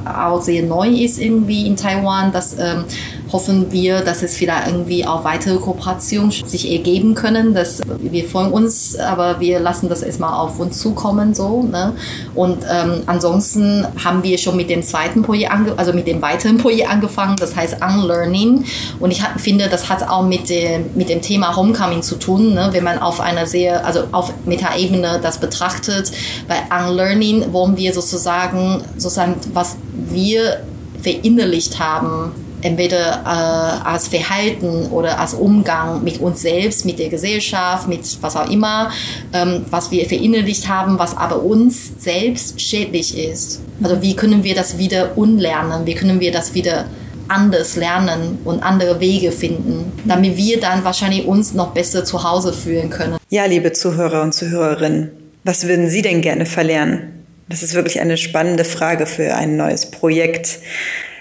auch 0.09 0.41
sehr 0.41 0.63
neu 0.63 0.87
ist 0.87 1.19
irgendwie 1.19 1.67
in 1.67 1.75
Taiwan, 1.75 2.31
dass 2.31 2.57
ähm, 2.57 2.85
hoffen 3.31 3.71
wir, 3.71 4.01
dass 4.01 4.23
es 4.23 4.35
vielleicht 4.35 4.67
irgendwie 4.67 5.05
auch 5.05 5.23
weitere 5.23 5.57
Kooperationen 5.57 6.31
sich 6.31 6.71
ergeben 6.71 7.13
können. 7.13 7.53
Dass 7.53 7.81
wir 7.99 8.25
freuen 8.27 8.51
uns, 8.51 8.97
aber 8.97 9.39
wir 9.39 9.59
lassen 9.59 9.89
das 9.89 10.01
erstmal 10.01 10.33
auf 10.33 10.59
uns 10.59 10.79
zukommen 10.79 11.33
so. 11.33 11.63
Ne? 11.63 11.93
Und 12.35 12.59
ähm, 12.69 13.03
ansonsten 13.05 13.85
haben 14.03 14.23
wir 14.23 14.37
schon 14.37 14.55
mit 14.55 14.69
dem 14.69 14.81
zweiten 14.83 15.21
Projekt, 15.21 15.51
also 15.77 15.93
mit 15.93 16.07
dem 16.07 16.21
weiteren 16.21 16.57
Projekt 16.59 16.89
angefangen, 16.89 17.35
das 17.37 17.55
heißt 17.55 17.77
Unlearning. 17.81 18.65
Und 18.99 19.11
ich 19.11 19.21
finde, 19.37 19.69
das 19.69 19.89
hat 19.89 20.07
auch 20.07 20.23
mit 20.23 20.49
dem, 20.49 20.85
mit 20.95 21.09
dem 21.09 21.21
Thema 21.21 21.55
Homecoming 21.55 22.01
zu 22.01 22.15
tun, 22.15 22.53
ne? 22.53 22.69
wenn 22.71 22.83
man 22.83 22.99
auf 22.99 23.19
einer 23.19 23.45
sehr, 23.45 23.85
also 23.85 24.03
auf 24.11 24.33
Metaebene 24.45 25.19
das 25.21 25.37
betrachtet. 25.37 26.11
Bei 26.47 26.63
Unlearning 26.75 27.53
wollen 27.53 27.77
wir 27.77 27.93
sozusagen, 27.93 28.81
sozusagen, 28.97 29.35
was 29.53 29.77
wir 29.93 30.61
verinnerlicht 31.01 31.79
haben 31.79 32.31
entweder 32.61 33.23
äh, 33.25 33.87
als 33.87 34.07
Verhalten 34.07 34.87
oder 34.87 35.19
als 35.19 35.33
Umgang 35.33 36.03
mit 36.03 36.19
uns 36.19 36.41
selbst, 36.41 36.85
mit 36.85 36.99
der 36.99 37.09
Gesellschaft, 37.09 37.87
mit 37.87 38.17
was 38.21 38.35
auch 38.35 38.49
immer, 38.49 38.91
ähm, 39.33 39.65
was 39.69 39.91
wir 39.91 40.05
verinnerlicht 40.05 40.67
haben, 40.67 40.99
was 40.99 41.15
aber 41.15 41.43
uns 41.43 41.91
selbst 41.99 42.59
schädlich 42.61 43.17
ist. 43.17 43.61
Also 43.81 44.01
wie 44.01 44.15
können 44.15 44.43
wir 44.43 44.55
das 44.55 44.77
wieder 44.77 45.17
unlernen? 45.17 45.85
Wie 45.85 45.95
können 45.95 46.19
wir 46.19 46.31
das 46.31 46.53
wieder 46.53 46.85
anders 47.29 47.75
lernen 47.75 48.39
und 48.43 48.63
andere 48.63 48.99
Wege 48.99 49.31
finden, 49.31 49.91
damit 50.05 50.35
wir 50.35 50.59
dann 50.59 50.83
wahrscheinlich 50.83 51.25
uns 51.25 51.53
noch 51.53 51.73
besser 51.73 52.03
zu 52.03 52.23
Hause 52.23 52.53
fühlen 52.53 52.89
können. 52.89 53.17
Ja, 53.29 53.45
liebe 53.45 53.71
Zuhörer 53.71 54.23
und 54.23 54.33
Zuhörerinnen, 54.33 55.11
was 55.43 55.67
würden 55.67 55.89
Sie 55.89 56.01
denn 56.01 56.21
gerne 56.21 56.45
verlernen? 56.45 57.25
Das 57.47 57.63
ist 57.63 57.73
wirklich 57.73 57.99
eine 57.99 58.17
spannende 58.17 58.65
Frage 58.65 59.05
für 59.05 59.35
ein 59.35 59.57
neues 59.57 59.89
Projekt. 59.89 60.59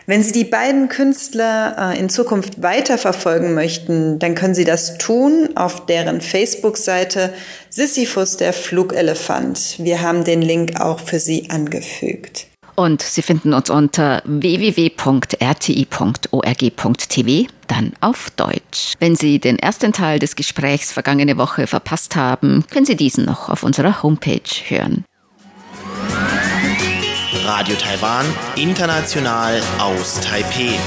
Wenn 0.08 0.22
Sie 0.22 0.32
die 0.32 0.44
beiden 0.44 0.88
Künstler 0.88 1.92
äh, 1.92 2.00
in 2.00 2.08
Zukunft 2.08 2.62
weiterverfolgen 2.62 3.52
möchten, 3.52 4.18
dann 4.18 4.34
können 4.34 4.54
Sie 4.54 4.64
das 4.64 4.96
tun 4.96 5.50
auf 5.54 5.84
deren 5.84 6.22
Facebook-Seite 6.22 7.34
Sisyphus 7.68 8.38
der 8.38 8.54
Flugelefant. 8.54 9.74
Wir 9.76 10.00
haben 10.00 10.24
den 10.24 10.40
Link 10.40 10.80
auch 10.80 10.98
für 10.98 11.18
Sie 11.18 11.50
angefügt. 11.50 12.46
Und 12.74 13.02
Sie 13.02 13.20
finden 13.20 13.52
uns 13.52 13.68
unter 13.68 14.22
www.rti.org.tv, 14.24 14.96
dann 17.66 17.92
auf 18.00 18.30
Deutsch. 18.30 18.94
Wenn 19.00 19.14
Sie 19.14 19.38
den 19.38 19.58
ersten 19.58 19.92
Teil 19.92 20.18
des 20.18 20.36
Gesprächs 20.36 20.90
vergangene 20.90 21.36
Woche 21.36 21.66
verpasst 21.66 22.16
haben, 22.16 22.64
können 22.70 22.86
Sie 22.86 22.96
diesen 22.96 23.26
noch 23.26 23.50
auf 23.50 23.62
unserer 23.62 24.02
Homepage 24.02 24.40
hören. 24.68 25.04
Radio 27.48 27.76
Taiwan, 27.76 28.26
international 28.56 29.58
aus 29.78 30.20
Taipeh. 30.20 30.78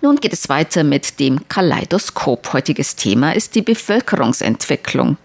Nun 0.00 0.16
geht 0.16 0.32
es 0.32 0.48
weiter 0.48 0.84
mit 0.84 1.20
dem 1.20 1.46
Kaleidoskop. 1.48 2.54
Heutiges 2.54 2.96
Thema 2.96 3.34
ist 3.34 3.54
die 3.54 3.60
Bevölkerungsentwicklung. 3.60 5.18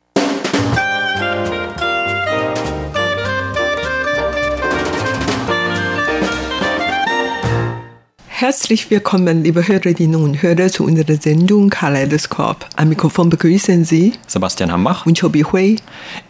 Herzlich 8.41 8.89
willkommen, 8.89 9.43
liebe 9.43 9.67
Hörerinnen 9.67 10.15
und 10.15 10.41
Hörer, 10.41 10.69
zu 10.69 10.83
unserer 10.83 11.13
Sendung 11.13 11.69
Kaleidoskop. 11.69 12.65
Am 12.75 12.89
Mikrofon 12.89 13.29
begrüßen 13.29 13.86
Sie 13.86 14.13
Sebastian 14.25 14.71
Hambach 14.71 15.05
und 15.05 15.19
Chobi 15.19 15.43
Hui. 15.43 15.75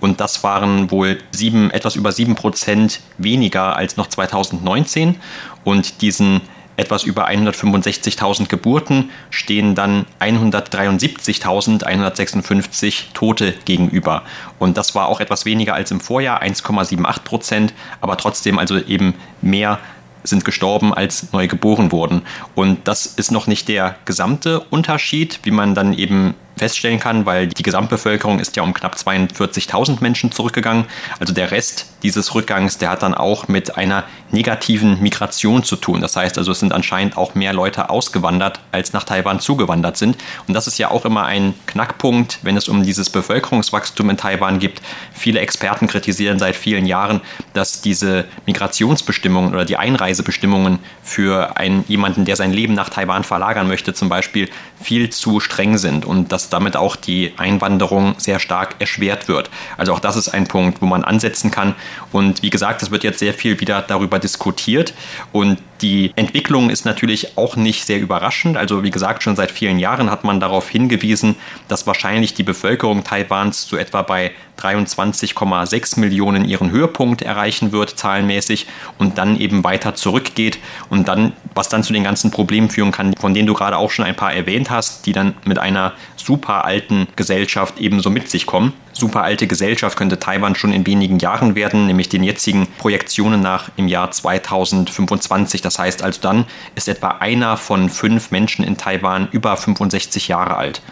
und 0.00 0.20
das 0.20 0.42
waren 0.42 0.90
wohl 0.90 1.18
sieben, 1.30 1.70
etwas 1.70 1.94
über 1.96 2.12
sieben 2.12 2.34
Prozent 2.34 3.00
weniger 3.16 3.76
als 3.76 3.96
noch 3.96 4.08
2019 4.08 5.16
und 5.64 6.02
diesen 6.02 6.42
etwas 6.78 7.02
über 7.02 7.28
165.000 7.28 8.48
Geburten 8.48 9.10
stehen 9.30 9.74
dann 9.74 10.06
173.156 10.20 13.12
Tote 13.12 13.52
gegenüber. 13.64 14.22
Und 14.58 14.78
das 14.78 14.94
war 14.94 15.08
auch 15.08 15.20
etwas 15.20 15.44
weniger 15.44 15.74
als 15.74 15.90
im 15.90 16.00
Vorjahr, 16.00 16.42
1,78 16.42 17.24
Prozent, 17.24 17.74
aber 18.00 18.16
trotzdem 18.16 18.58
also 18.58 18.78
eben 18.78 19.12
mehr 19.42 19.78
sind 20.24 20.44
gestorben, 20.44 20.94
als 20.94 21.32
neu 21.32 21.48
geboren 21.48 21.92
wurden. 21.92 22.22
Und 22.54 22.86
das 22.86 23.06
ist 23.06 23.30
noch 23.30 23.46
nicht 23.46 23.68
der 23.68 23.96
gesamte 24.04 24.60
Unterschied, 24.60 25.40
wie 25.42 25.50
man 25.50 25.74
dann 25.74 25.92
eben 25.92 26.34
feststellen 26.56 27.00
kann, 27.00 27.24
weil 27.24 27.46
die 27.46 27.62
Gesamtbevölkerung 27.62 28.40
ist 28.40 28.56
ja 28.56 28.62
um 28.62 28.74
knapp 28.74 28.96
42.000 28.96 29.98
Menschen 30.00 30.32
zurückgegangen. 30.32 30.86
Also 31.20 31.32
der 31.32 31.50
Rest 31.50 31.86
dieses 32.02 32.34
Rückgangs, 32.34 32.78
der 32.78 32.90
hat 32.90 33.02
dann 33.02 33.14
auch 33.14 33.48
mit 33.48 33.76
einer 33.76 34.04
negativen 34.30 35.02
Migration 35.02 35.64
zu 35.64 35.76
tun. 35.76 36.00
Das 36.00 36.16
heißt 36.16 36.38
also, 36.38 36.52
es 36.52 36.60
sind 36.60 36.72
anscheinend 36.72 37.16
auch 37.16 37.34
mehr 37.34 37.52
Leute 37.52 37.90
ausgewandert, 37.90 38.60
als 38.72 38.92
nach 38.92 39.04
Taiwan 39.04 39.40
zugewandert 39.40 39.96
sind. 39.96 40.16
Und 40.46 40.54
das 40.54 40.66
ist 40.66 40.78
ja 40.78 40.90
auch 40.90 41.04
immer 41.04 41.24
ein 41.24 41.54
Knackpunkt, 41.66 42.38
wenn 42.42 42.56
es 42.56 42.68
um 42.68 42.82
dieses 42.82 43.10
Bevölkerungswachstum 43.10 44.10
in 44.10 44.16
Taiwan 44.16 44.58
gibt. 44.58 44.82
Viele 45.12 45.40
Experten 45.40 45.86
kritisieren 45.86 46.38
seit 46.38 46.56
vielen 46.56 46.86
Jahren, 46.86 47.20
dass 47.54 47.80
diese 47.80 48.26
Migrationsbestimmungen 48.46 49.52
oder 49.52 49.64
die 49.64 49.76
Einreisebestimmungen 49.76 50.78
für 51.02 51.56
einen, 51.56 51.84
jemanden, 51.88 52.24
der 52.24 52.36
sein 52.36 52.52
Leben 52.52 52.74
nach 52.74 52.90
Taiwan 52.90 53.24
verlagern 53.24 53.68
möchte, 53.68 53.94
zum 53.94 54.08
Beispiel 54.08 54.48
viel 54.80 55.10
zu 55.10 55.40
streng 55.40 55.78
sind 55.78 56.04
und 56.04 56.32
dass 56.32 56.50
damit 56.50 56.76
auch 56.76 56.96
die 56.96 57.32
Einwanderung 57.36 58.14
sehr 58.18 58.38
stark 58.38 58.76
erschwert 58.78 59.28
wird. 59.28 59.50
Also 59.76 59.92
auch 59.92 60.00
das 60.00 60.16
ist 60.16 60.28
ein 60.28 60.46
Punkt, 60.46 60.80
wo 60.82 60.86
man 60.86 61.04
ansetzen 61.04 61.50
kann. 61.50 61.74
Und 62.12 62.42
wie 62.42 62.50
gesagt, 62.50 62.82
es 62.82 62.90
wird 62.90 63.04
jetzt 63.04 63.18
sehr 63.18 63.34
viel 63.34 63.60
wieder 63.60 63.82
darüber 63.82 64.17
darüber 64.18 64.28
diskutiert. 64.28 64.94
Und 65.32 65.58
die 65.80 66.12
Entwicklung 66.16 66.70
ist 66.70 66.84
natürlich 66.84 67.38
auch 67.38 67.56
nicht 67.56 67.86
sehr 67.86 68.00
überraschend. 68.00 68.56
Also 68.56 68.82
wie 68.82 68.90
gesagt, 68.90 69.22
schon 69.22 69.36
seit 69.36 69.50
vielen 69.50 69.78
Jahren 69.78 70.10
hat 70.10 70.24
man 70.24 70.40
darauf 70.40 70.68
hingewiesen, 70.68 71.36
dass 71.68 71.86
wahrscheinlich 71.86 72.34
die 72.34 72.42
Bevölkerung 72.42 73.04
Taiwans 73.04 73.66
zu 73.66 73.76
etwa 73.76 74.02
bei 74.02 74.32
23,6 74.58 76.00
Millionen 76.00 76.44
ihren 76.44 76.72
Höhepunkt 76.72 77.22
erreichen 77.22 77.70
wird, 77.70 77.90
zahlenmäßig, 77.90 78.66
und 78.98 79.18
dann 79.18 79.38
eben 79.38 79.62
weiter 79.62 79.94
zurückgeht 79.94 80.58
und 80.90 81.06
dann, 81.06 81.32
was 81.54 81.68
dann 81.68 81.84
zu 81.84 81.92
den 81.92 82.02
ganzen 82.02 82.32
Problemen 82.32 82.70
führen 82.70 82.90
kann, 82.90 83.14
von 83.14 83.34
denen 83.34 83.46
du 83.46 83.54
gerade 83.54 83.76
auch 83.76 83.92
schon 83.92 84.04
ein 84.04 84.16
paar 84.16 84.34
erwähnt 84.34 84.70
hast, 84.70 85.06
die 85.06 85.12
dann 85.12 85.34
mit 85.44 85.58
einer 85.60 85.92
super 86.16 86.64
alten 86.64 87.06
Gesellschaft 87.14 87.78
ebenso 87.78 88.10
mit 88.10 88.28
sich 88.28 88.46
kommen. 88.46 88.72
Super 88.98 89.22
alte 89.22 89.46
Gesellschaft 89.46 89.96
könnte 89.96 90.18
Taiwan 90.18 90.56
schon 90.56 90.72
in 90.72 90.84
wenigen 90.84 91.20
Jahren 91.20 91.54
werden, 91.54 91.86
nämlich 91.86 92.08
den 92.08 92.24
jetzigen 92.24 92.66
Projektionen 92.78 93.40
nach 93.40 93.70
im 93.76 93.86
Jahr 93.86 94.10
2025. 94.10 95.62
Das 95.62 95.78
heißt 95.78 96.02
also 96.02 96.20
dann 96.20 96.46
ist 96.74 96.88
etwa 96.88 97.18
einer 97.20 97.56
von 97.56 97.90
fünf 97.90 98.32
Menschen 98.32 98.64
in 98.64 98.76
Taiwan 98.76 99.28
über 99.30 99.56
65 99.56 100.26
Jahre 100.26 100.56
alt. 100.56 100.82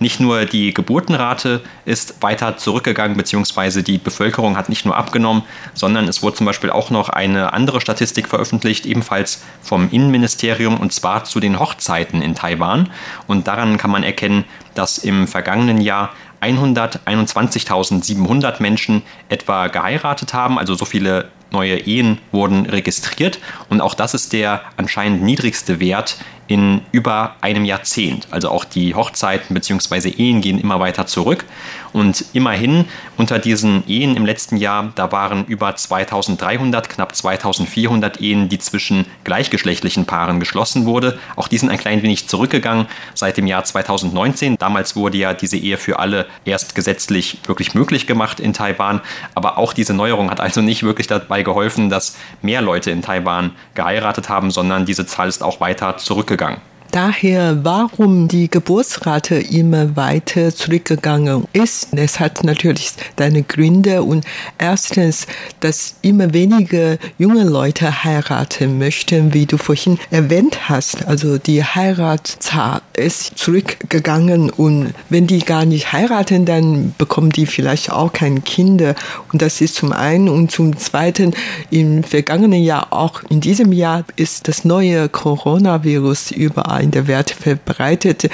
Nicht 0.00 0.18
nur 0.18 0.44
die 0.44 0.74
Geburtenrate 0.74 1.60
ist 1.84 2.20
weiter 2.20 2.56
zurückgegangen, 2.56 3.16
beziehungsweise 3.16 3.84
die 3.84 3.98
Bevölkerung 3.98 4.56
hat 4.56 4.68
nicht 4.68 4.84
nur 4.84 4.96
abgenommen, 4.96 5.44
sondern 5.72 6.08
es 6.08 6.20
wurde 6.20 6.38
zum 6.38 6.46
Beispiel 6.46 6.70
auch 6.70 6.90
noch 6.90 7.10
eine 7.10 7.52
andere 7.52 7.80
Statistik 7.80 8.26
veröffentlicht, 8.26 8.86
ebenfalls 8.86 9.44
vom 9.62 9.88
Innenministerium, 9.92 10.80
und 10.80 10.92
zwar 10.92 11.22
zu 11.22 11.38
den 11.38 11.60
Hochzeiten 11.60 12.22
in 12.22 12.34
Taiwan. 12.34 12.90
Und 13.28 13.46
daran 13.46 13.76
kann 13.76 13.92
man 13.92 14.02
erkennen, 14.02 14.44
dass 14.74 14.98
im 14.98 15.28
vergangenen 15.28 15.80
Jahr 15.80 16.10
121.700 16.42 18.60
Menschen 18.60 19.02
etwa 19.28 19.68
geheiratet 19.68 20.34
haben, 20.34 20.58
also 20.58 20.74
so 20.74 20.84
viele 20.84 21.28
neue 21.52 21.78
Ehen 21.78 22.18
wurden 22.32 22.66
registriert. 22.66 23.38
Und 23.68 23.80
auch 23.80 23.94
das 23.94 24.14
ist 24.14 24.32
der 24.32 24.62
anscheinend 24.76 25.22
niedrigste 25.22 25.78
Wert 25.80 26.16
in 26.52 26.82
über 26.92 27.36
einem 27.40 27.64
Jahrzehnt. 27.64 28.28
Also 28.30 28.50
auch 28.50 28.66
die 28.66 28.94
Hochzeiten 28.94 29.54
bzw. 29.54 30.10
Ehen 30.10 30.42
gehen 30.42 30.60
immer 30.60 30.80
weiter 30.80 31.06
zurück. 31.06 31.46
Und 31.92 32.24
immerhin 32.32 32.86
unter 33.16 33.38
diesen 33.38 33.86
Ehen 33.86 34.16
im 34.16 34.24
letzten 34.24 34.56
Jahr, 34.56 34.92
da 34.94 35.12
waren 35.12 35.44
über 35.46 35.74
2300, 35.74 36.88
knapp 36.88 37.14
2400 37.14 38.20
Ehen, 38.20 38.48
die 38.48 38.58
zwischen 38.58 39.06
gleichgeschlechtlichen 39.24 40.06
Paaren 40.06 40.40
geschlossen 40.40 40.86
wurde. 40.86 41.18
Auch 41.36 41.48
die 41.48 41.58
sind 41.58 41.68
ein 41.68 41.78
klein 41.78 42.02
wenig 42.02 42.28
zurückgegangen 42.28 42.86
seit 43.14 43.36
dem 43.36 43.46
Jahr 43.46 43.64
2019. 43.64 44.56
Damals 44.58 44.96
wurde 44.96 45.18
ja 45.18 45.34
diese 45.34 45.56
Ehe 45.56 45.76
für 45.76 45.98
alle 45.98 46.26
erst 46.44 46.74
gesetzlich 46.74 47.38
wirklich 47.46 47.74
möglich 47.74 48.06
gemacht 48.06 48.40
in 48.40 48.52
Taiwan. 48.52 49.00
Aber 49.34 49.58
auch 49.58 49.72
diese 49.72 49.94
Neuerung 49.94 50.30
hat 50.30 50.40
also 50.40 50.62
nicht 50.62 50.82
wirklich 50.82 51.06
dabei 51.06 51.42
geholfen, 51.42 51.90
dass 51.90 52.16
mehr 52.40 52.62
Leute 52.62 52.90
in 52.90 53.02
Taiwan 53.02 53.52
geheiratet 53.74 54.28
haben, 54.28 54.50
sondern 54.50 54.86
diese 54.86 55.06
Zahl 55.06 55.28
ist 55.28 55.42
auch 55.42 55.60
weiter 55.60 55.98
zurückgegangen 55.98 56.41
gegangen. 56.42 56.71
Daher, 56.92 57.64
warum 57.64 58.28
die 58.28 58.50
Geburtsrate 58.50 59.36
immer 59.36 59.96
weiter 59.96 60.54
zurückgegangen 60.54 61.44
ist, 61.54 61.88
es 61.92 62.20
hat 62.20 62.44
natürlich 62.44 62.92
seine 63.18 63.44
Gründe 63.44 64.02
und 64.02 64.26
erstens, 64.58 65.26
dass 65.60 65.94
immer 66.02 66.34
weniger 66.34 66.98
junge 67.16 67.44
Leute 67.44 68.04
heiraten 68.04 68.76
möchten, 68.76 69.32
wie 69.32 69.46
du 69.46 69.56
vorhin 69.56 69.98
erwähnt 70.10 70.68
hast. 70.68 71.06
Also 71.06 71.38
die 71.38 71.64
Heiratszahl 71.64 72.82
ist 72.92 73.38
zurückgegangen 73.38 74.50
und 74.50 74.92
wenn 75.08 75.26
die 75.26 75.38
gar 75.38 75.64
nicht 75.64 75.94
heiraten, 75.94 76.44
dann 76.44 76.94
bekommen 76.98 77.30
die 77.30 77.46
vielleicht 77.46 77.90
auch 77.90 78.12
keine 78.12 78.42
Kinder. 78.42 78.94
Und 79.32 79.40
das 79.40 79.62
ist 79.62 79.76
zum 79.76 79.92
einen 79.94 80.28
und 80.28 80.50
zum 80.50 80.76
zweiten, 80.76 81.32
im 81.70 82.04
vergangenen 82.04 82.62
Jahr, 82.62 82.92
auch 82.92 83.22
in 83.30 83.40
diesem 83.40 83.72
Jahr, 83.72 84.04
ist 84.16 84.46
das 84.46 84.66
neue 84.66 85.08
Coronavirus 85.08 86.32
überall 86.32 86.81
der 86.90 87.06
Welt 87.06 87.30
verbreitet. 87.30 88.28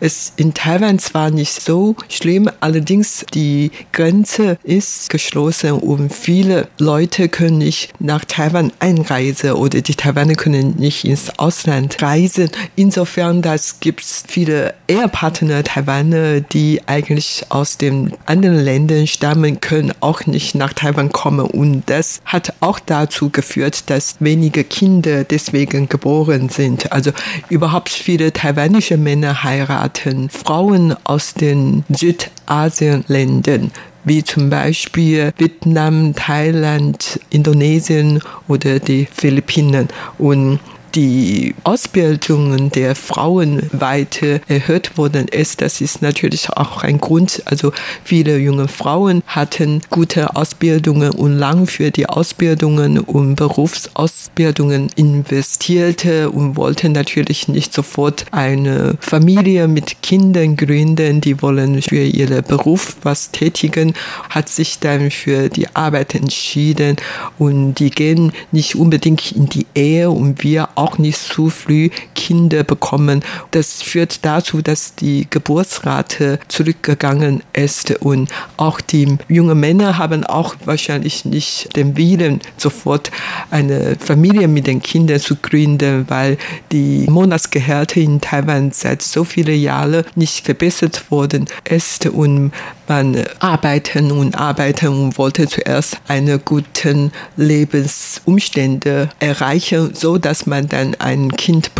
Es 0.00 0.32
in 0.36 0.54
Taiwan 0.54 0.98
zwar 0.98 1.30
nicht 1.30 1.62
so 1.62 1.96
schlimm, 2.08 2.50
allerdings 2.60 3.24
die 3.34 3.70
Grenze 3.92 4.58
ist 4.64 5.10
geschlossen 5.10 5.72
und 5.72 6.12
viele 6.12 6.68
Leute 6.78 7.28
können 7.28 7.58
nicht 7.58 7.92
nach 8.00 8.24
Taiwan 8.24 8.72
einreisen 8.80 9.52
oder 9.52 9.80
die 9.80 9.94
Taiwaner 9.94 10.34
können 10.34 10.76
nicht 10.78 11.04
ins 11.04 11.38
Ausland 11.38 12.02
reisen. 12.02 12.50
Insofern, 12.76 13.42
das 13.42 13.80
gibt 13.80 14.02
es 14.02 14.24
viele 14.26 14.74
Ehepartner 14.88 15.62
Taiwaner, 15.64 16.40
die 16.40 16.80
eigentlich 16.86 17.44
aus 17.48 17.78
den 17.78 18.12
anderen 18.26 18.58
Ländern 18.58 19.06
stammen, 19.06 19.60
können 19.60 19.92
auch 20.00 20.26
nicht 20.26 20.54
nach 20.54 20.72
Taiwan 20.72 21.12
kommen 21.12 21.46
und 21.46 21.82
das 21.86 22.20
hat 22.24 22.54
auch 22.60 22.78
dazu 22.78 23.30
geführt, 23.30 23.90
dass 23.90 24.16
wenige 24.20 24.64
Kinder 24.64 25.24
deswegen 25.24 25.88
geboren 25.88 26.48
sind. 26.48 26.92
Also 26.92 27.12
überhaupt 27.48 27.91
viele 27.94 28.32
taiwanische 28.32 28.96
Männer 28.96 29.42
heiraten 29.42 30.28
Frauen 30.30 30.96
aus 31.04 31.34
den 31.34 31.84
Südasienländern 31.88 33.70
wie 34.04 34.24
zum 34.24 34.50
Beispiel 34.50 35.32
Vietnam, 35.38 36.14
Thailand, 36.14 37.20
Indonesien 37.30 38.20
oder 38.48 38.78
die 38.78 39.06
Philippinen. 39.12 39.88
Und 40.18 40.58
die 40.94 41.54
Ausbildungen 41.64 42.70
der 42.70 42.94
Frauen 42.94 43.68
weiter 43.72 44.40
erhöht 44.48 44.98
worden 44.98 45.28
ist, 45.28 45.60
das 45.60 45.80
ist 45.80 46.02
natürlich 46.02 46.50
auch 46.50 46.82
ein 46.82 46.98
Grund. 46.98 47.42
Also 47.46 47.72
viele 48.04 48.38
junge 48.38 48.68
Frauen 48.68 49.22
hatten 49.26 49.80
gute 49.90 50.36
Ausbildungen 50.36 51.12
und 51.12 51.38
lang 51.38 51.66
für 51.66 51.90
die 51.90 52.06
Ausbildungen 52.06 52.98
und 52.98 53.36
Berufsausbildungen 53.36 54.90
investierte 54.96 56.30
und 56.30 56.56
wollten 56.56 56.92
natürlich 56.92 57.48
nicht 57.48 57.72
sofort 57.72 58.26
eine 58.30 58.96
Familie 59.00 59.68
mit 59.68 60.02
Kindern 60.02 60.56
gründen. 60.56 61.20
Die 61.20 61.40
wollen 61.40 61.80
für 61.80 62.04
ihren 62.04 62.42
Beruf 62.42 62.96
was 63.02 63.30
tätigen, 63.30 63.94
hat 64.28 64.48
sich 64.48 64.78
dann 64.78 65.10
für 65.10 65.48
die 65.48 65.74
Arbeit 65.74 66.14
entschieden 66.14 66.96
und 67.38 67.74
die 67.74 67.90
gehen 67.90 68.32
nicht 68.50 68.74
unbedingt 68.74 69.32
in 69.32 69.46
die 69.46 69.66
Ehe 69.74 70.10
und 70.10 70.42
wir 70.42 70.68
auch 70.74 70.81
auch 70.82 70.98
nicht 70.98 71.18
zu 71.18 71.48
früh 71.48 71.90
Kinder 72.32 72.64
bekommen. 72.64 73.20
Das 73.50 73.82
führt 73.82 74.24
dazu, 74.24 74.62
dass 74.62 74.94
die 74.94 75.26
Geburtsrate 75.28 76.38
zurückgegangen 76.48 77.42
ist 77.52 77.90
und 78.00 78.30
auch 78.56 78.80
die 78.80 79.18
jungen 79.28 79.60
Männer 79.60 79.98
haben 79.98 80.24
auch 80.24 80.54
wahrscheinlich 80.64 81.26
nicht 81.26 81.76
den 81.76 81.94
Willen, 81.98 82.40
sofort 82.56 83.10
eine 83.50 83.96
Familie 84.00 84.48
mit 84.48 84.66
den 84.66 84.80
Kindern 84.80 85.20
zu 85.20 85.36
gründen, 85.36 86.06
weil 86.08 86.38
die 86.72 87.06
Monatsgehälter 87.10 88.00
in 88.00 88.22
Taiwan 88.22 88.72
seit 88.72 89.02
so 89.02 89.24
vielen 89.24 89.60
Jahren 89.60 90.04
nicht 90.14 90.46
verbessert 90.46 91.10
worden 91.10 91.44
ist 91.68 92.06
und 92.06 92.52
man 92.88 93.24
arbeiten 93.40 94.10
und 94.10 94.36
arbeiten 94.38 94.88
und 94.88 95.18
wollte 95.18 95.48
zuerst 95.48 95.96
eine 96.08 96.38
guten 96.38 97.12
Lebensumstände 97.36 99.08
erreichen, 99.18 99.94
so 99.94 100.18
dass 100.18 100.46
man 100.46 100.68
dann 100.68 100.94
ein 100.98 101.32
Kind 101.32 101.74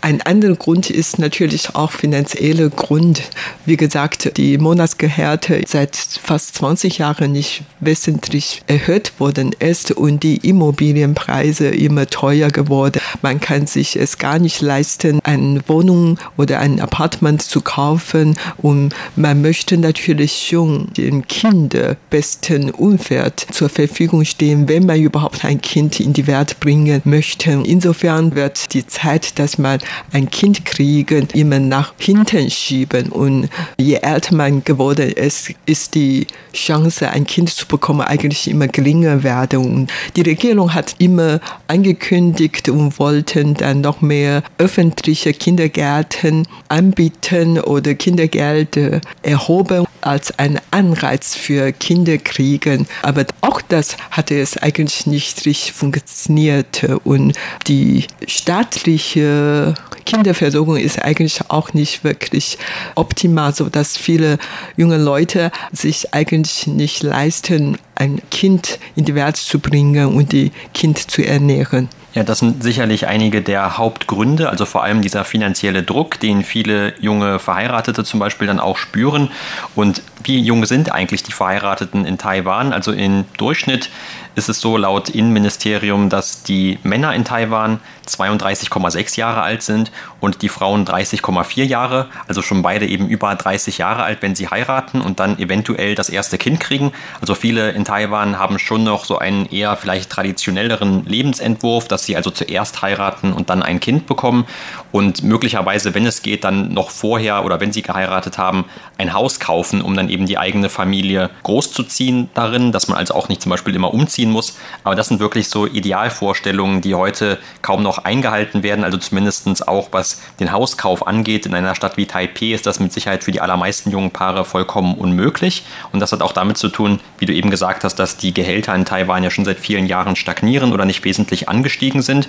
Ein 0.00 0.20
anderer 0.22 0.56
Grund 0.56 0.90
ist 0.90 1.18
natürlich 1.18 1.74
auch 1.74 1.92
finanzieller 1.92 2.70
Grund. 2.70 3.22
Wie 3.64 3.76
gesagt, 3.76 4.36
die 4.36 4.58
Monatsgehälter 4.58 5.60
seit 5.66 5.96
fast 5.96 6.54
20 6.56 6.98
Jahren 6.98 7.32
nicht 7.32 7.62
wesentlich 7.80 8.62
erhöht 8.66 9.12
worden 9.18 9.54
ist 9.58 9.92
und 9.92 10.22
die 10.22 10.36
Immobilienpreise 10.48 11.68
immer 11.68 12.06
teuer 12.06 12.48
geworden. 12.48 13.00
Man 13.22 13.40
kann 13.40 13.66
sich 13.66 13.96
es 13.96 14.18
gar 14.18 14.38
nicht 14.38 14.60
leisten, 14.60 15.20
eine 15.22 15.60
Wohnung 15.66 16.18
oder 16.36 16.60
ein 16.60 16.80
Apartment 16.80 17.42
zu 17.42 17.60
kaufen 17.60 18.36
und 18.58 18.94
man 19.16 19.42
möchte 19.42 19.76
natürlich 19.76 20.48
Situation 20.48 20.88
dem 20.96 21.26
Kind 21.26 21.76
besten 22.10 22.70
Umfeld 22.70 23.46
zur 23.52 23.68
Verfügung 23.68 24.24
stehen, 24.24 24.68
wenn 24.68 24.86
man 24.86 25.00
überhaupt 25.00 25.44
ein 25.44 25.60
Kind 25.60 26.00
in 26.00 26.12
die 26.12 26.26
Welt 26.26 26.60
bringen 26.60 27.02
möchte. 27.04 27.50
Insofern 27.64 28.34
wird 28.34 28.72
die 28.72 28.86
Zeit, 28.86 29.38
dass 29.38 29.57
man 29.58 29.80
ein 30.12 30.30
Kind 30.30 30.64
kriegen, 30.64 31.28
immer 31.34 31.58
nach 31.58 31.94
hinten 31.98 32.50
schieben. 32.50 33.10
Und 33.10 33.48
je 33.78 33.94
älter 33.96 34.34
man 34.34 34.64
geworden 34.64 35.10
ist, 35.10 35.52
ist 35.66 35.94
die 35.94 36.26
Chance, 36.52 37.10
ein 37.10 37.26
Kind 37.26 37.50
zu 37.50 37.66
bekommen, 37.66 38.02
eigentlich 38.02 38.48
immer 38.48 38.68
geringer 38.68 39.22
werden. 39.22 39.58
Und 39.58 39.92
die 40.16 40.22
Regierung 40.22 40.74
hat 40.74 40.96
immer 40.98 41.40
angekündigt 41.66 42.68
und 42.68 42.98
wollten 42.98 43.54
dann 43.54 43.80
noch 43.80 44.00
mehr 44.00 44.42
öffentliche 44.58 45.32
Kindergärten 45.32 46.46
anbieten 46.68 47.60
oder 47.60 47.94
Kindergeld 47.94 48.78
erhoben 49.22 49.86
als 50.00 50.38
ein 50.38 50.60
Anreiz 50.70 51.34
für 51.34 51.72
Kinder 51.72 52.18
kriegen. 52.18 52.86
Aber 53.02 53.24
auch 53.40 53.60
das 53.60 53.96
hatte 54.10 54.38
es 54.40 54.56
eigentlich 54.56 55.06
nicht 55.06 55.44
richtig 55.46 55.72
funktioniert. 55.72 56.84
Und 57.04 57.34
die 57.66 58.06
staatliche 58.26 59.74
Kinderversorgung 60.04 60.76
ist 60.76 61.02
eigentlich 61.02 61.40
auch 61.48 61.74
nicht 61.74 62.02
wirklich 62.02 62.58
optimal, 62.94 63.54
so 63.54 63.68
dass 63.68 63.96
viele 63.96 64.38
junge 64.76 64.96
Leute 64.96 65.50
sich 65.72 66.14
eigentlich 66.14 66.66
nicht 66.66 67.02
leisten, 67.02 67.76
ein 67.98 68.22
Kind 68.30 68.78
in 68.96 69.04
die 69.04 69.14
Welt 69.14 69.36
zu 69.36 69.58
bringen 69.58 70.14
und 70.14 70.32
die 70.32 70.52
Kind 70.72 71.10
zu 71.10 71.22
ernähren. 71.22 71.88
Ja, 72.14 72.22
das 72.22 72.38
sind 72.38 72.62
sicherlich 72.62 73.06
einige 73.06 73.42
der 73.42 73.76
Hauptgründe, 73.76 74.48
also 74.48 74.64
vor 74.64 74.82
allem 74.82 75.02
dieser 75.02 75.24
finanzielle 75.24 75.82
Druck, 75.82 76.18
den 76.18 76.42
viele 76.42 76.94
junge 77.00 77.38
Verheiratete 77.38 78.02
zum 78.02 78.18
Beispiel 78.18 78.46
dann 78.46 78.60
auch 78.60 78.78
spüren. 78.78 79.30
Und 79.74 80.02
wie 80.24 80.40
jung 80.40 80.64
sind 80.66 80.92
eigentlich 80.92 81.22
die 81.22 81.32
Verheirateten 81.32 82.04
in 82.04 82.18
Taiwan? 82.18 82.72
Also 82.72 82.92
im 82.92 83.24
Durchschnitt 83.36 83.90
ist 84.34 84.48
es 84.48 84.60
so 84.60 84.76
laut 84.76 85.08
Innenministerium, 85.08 86.10
dass 86.10 86.44
die 86.44 86.78
Männer 86.82 87.14
in 87.14 87.24
Taiwan 87.24 87.80
32,6 88.06 89.18
Jahre 89.18 89.42
alt 89.42 89.62
sind 89.62 89.90
und 90.20 90.42
die 90.42 90.48
Frauen 90.48 90.86
30,4 90.86 91.64
Jahre, 91.64 92.06
also 92.26 92.40
schon 92.40 92.62
beide 92.62 92.86
eben 92.86 93.08
über 93.08 93.34
30 93.34 93.78
Jahre 93.78 94.04
alt, 94.04 94.22
wenn 94.22 94.34
sie 94.34 94.48
heiraten 94.48 95.00
und 95.00 95.20
dann 95.20 95.38
eventuell 95.38 95.94
das 95.94 96.08
erste 96.08 96.38
Kind 96.38 96.60
kriegen. 96.60 96.92
Also 97.20 97.34
viele 97.34 97.70
in 97.70 97.84
Taiwan 97.84 98.38
haben 98.38 98.58
schon 98.58 98.84
noch 98.84 99.04
so 99.04 99.18
einen 99.18 99.46
eher 99.46 99.76
vielleicht 99.76 100.10
traditionelleren 100.10 101.04
Lebensentwurf, 101.04 101.88
dass 101.88 102.04
sie 102.04 102.16
also 102.16 102.30
zuerst 102.30 102.80
heiraten 102.80 103.32
und 103.32 103.50
dann 103.50 103.62
ein 103.62 103.80
Kind 103.80 104.06
bekommen 104.06 104.46
und 104.92 105.22
möglicherweise, 105.22 105.94
wenn 105.94 106.06
es 106.06 106.22
geht, 106.22 106.44
dann 106.44 106.72
noch 106.72 106.90
vorher 106.90 107.44
oder 107.44 107.60
wenn 107.60 107.72
sie 107.72 107.82
geheiratet 107.82 108.38
haben, 108.38 108.64
ein 108.96 109.12
Haus 109.12 109.40
kaufen, 109.40 109.82
um 109.82 109.94
dann 109.96 110.07
eben 110.10 110.26
die 110.26 110.38
eigene 110.38 110.68
Familie 110.68 111.30
großzuziehen 111.42 112.30
darin, 112.34 112.72
dass 112.72 112.88
man 112.88 112.98
also 112.98 113.14
auch 113.14 113.28
nicht 113.28 113.42
zum 113.42 113.50
Beispiel 113.50 113.74
immer 113.74 113.92
umziehen 113.92 114.30
muss. 114.30 114.56
Aber 114.84 114.94
das 114.94 115.08
sind 115.08 115.20
wirklich 115.20 115.48
so 115.48 115.66
Idealvorstellungen, 115.66 116.80
die 116.80 116.94
heute 116.94 117.38
kaum 117.62 117.82
noch 117.82 117.98
eingehalten 117.98 118.62
werden. 118.62 118.84
Also 118.84 118.98
zumindest 118.98 119.66
auch 119.68 119.88
was 119.92 120.20
den 120.40 120.52
Hauskauf 120.52 121.06
angeht. 121.06 121.46
In 121.46 121.54
einer 121.54 121.74
Stadt 121.74 121.96
wie 121.96 122.06
Taipei 122.06 122.52
ist 122.52 122.66
das 122.66 122.80
mit 122.80 122.92
Sicherheit 122.92 123.24
für 123.24 123.32
die 123.32 123.40
allermeisten 123.40 123.90
jungen 123.90 124.10
Paare 124.10 124.44
vollkommen 124.44 124.94
unmöglich. 124.94 125.64
Und 125.92 126.00
das 126.00 126.12
hat 126.12 126.22
auch 126.22 126.32
damit 126.32 126.58
zu 126.58 126.68
tun, 126.68 127.00
wie 127.18 127.26
du 127.26 127.32
eben 127.32 127.50
gesagt 127.50 127.84
hast, 127.84 127.96
dass 127.96 128.16
die 128.16 128.34
Gehälter 128.34 128.74
in 128.74 128.84
Taiwan 128.84 129.22
ja 129.22 129.30
schon 129.30 129.44
seit 129.44 129.58
vielen 129.58 129.86
Jahren 129.86 130.16
stagnieren 130.16 130.72
oder 130.72 130.84
nicht 130.84 131.04
wesentlich 131.04 131.48
angestiegen 131.48 132.02
sind. 132.02 132.28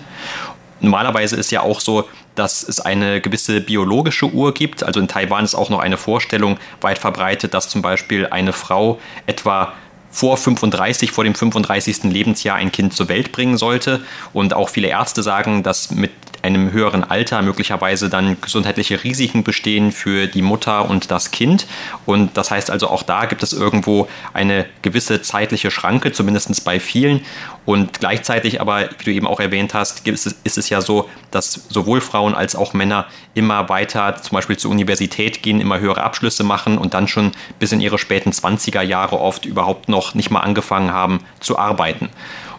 Normalerweise 0.82 1.36
ist 1.36 1.52
ja 1.52 1.62
auch 1.62 1.82
so, 1.82 2.06
dass 2.40 2.64
es 2.64 2.80
eine 2.80 3.20
gewisse 3.20 3.60
biologische 3.60 4.26
Uhr 4.26 4.54
gibt. 4.54 4.84
Also 4.84 5.00
in 5.00 5.08
Taiwan 5.08 5.44
ist 5.44 5.56
auch 5.56 5.70
noch 5.70 5.80
eine 5.80 5.98
Vorstellung 5.98 6.58
weit 6.80 6.98
verbreitet, 6.98 7.54
dass 7.54 7.68
zum 7.68 7.82
Beispiel 7.82 8.28
eine 8.28 8.54
Frau 8.54 9.00
etwa 9.28 9.74
vor 10.12 10.38
35, 10.38 11.12
vor 11.12 11.24
dem 11.24 11.36
35. 11.36 12.04
Lebensjahr 12.04 12.56
ein 12.56 12.72
Kind 12.72 12.94
zur 12.94 13.10
Welt 13.10 13.32
bringen 13.32 13.58
sollte. 13.58 14.02
Und 14.34 14.54
auch 14.54 14.70
viele 14.70 14.88
Ärzte 14.88 15.24
sagen, 15.24 15.64
dass 15.64 15.92
mit 15.92 16.12
einem 16.42 16.72
höheren 16.72 17.04
Alter 17.04 17.42
möglicherweise 17.42 18.10
dann 18.10 18.40
gesundheitliche 18.42 19.04
Risiken 19.04 19.44
bestehen 19.44 19.92
für 19.92 20.28
die 20.28 20.42
Mutter 20.42 20.90
und 20.90 21.12
das 21.12 21.32
Kind. 21.32 21.68
Und 22.06 22.38
das 22.38 22.52
heißt 22.52 22.72
also, 22.72 22.90
auch 22.90 23.04
da 23.04 23.26
gibt 23.26 23.44
es 23.44 23.54
irgendwo 23.54 24.08
eine 24.34 24.66
gewisse 24.82 25.22
zeitliche 25.22 25.72
Schranke, 25.72 26.12
zumindest 26.12 26.64
bei 26.64 26.80
vielen. 26.80 27.22
Und 27.66 28.00
gleichzeitig 28.00 28.62
aber, 28.62 28.90
wie 28.98 29.04
du 29.04 29.12
eben 29.12 29.28
auch 29.28 29.40
erwähnt 29.40 29.74
hast, 29.74 30.08
ist 30.08 30.58
es, 30.58 30.70
ja 30.70 30.82
so, 30.82 31.08
dass 31.30 31.68
sowohl 31.70 32.02
Frauen 32.02 32.34
als 32.34 32.56
auch 32.56 32.74
Männer 32.74 33.06
immer 33.36 33.70
weiter 33.70 34.18
zum 34.22 34.36
Beispiel 34.36 34.58
zur 34.58 34.72
Universität 34.72 35.44
gehen, 35.44 35.62
immer 35.62 35.80
höhere 35.80 36.02
Abschlüsse 36.02 36.44
machen 36.44 36.78
und 36.78 36.94
dann 36.94 37.08
schon 37.08 37.32
bis 37.60 37.72
in 37.72 37.80
ihre 37.80 38.00
späten 38.00 38.32
20er 38.32 38.82
Jahre 38.82 39.20
oft 39.20 39.46
überhaupt 39.46 39.88
noch 39.88 39.99
nicht 40.16 40.32
mal 40.32 40.42
angefangen 40.42 40.92
haben 40.92 41.20
zu 41.40 41.58
arbeiten. 41.58 42.10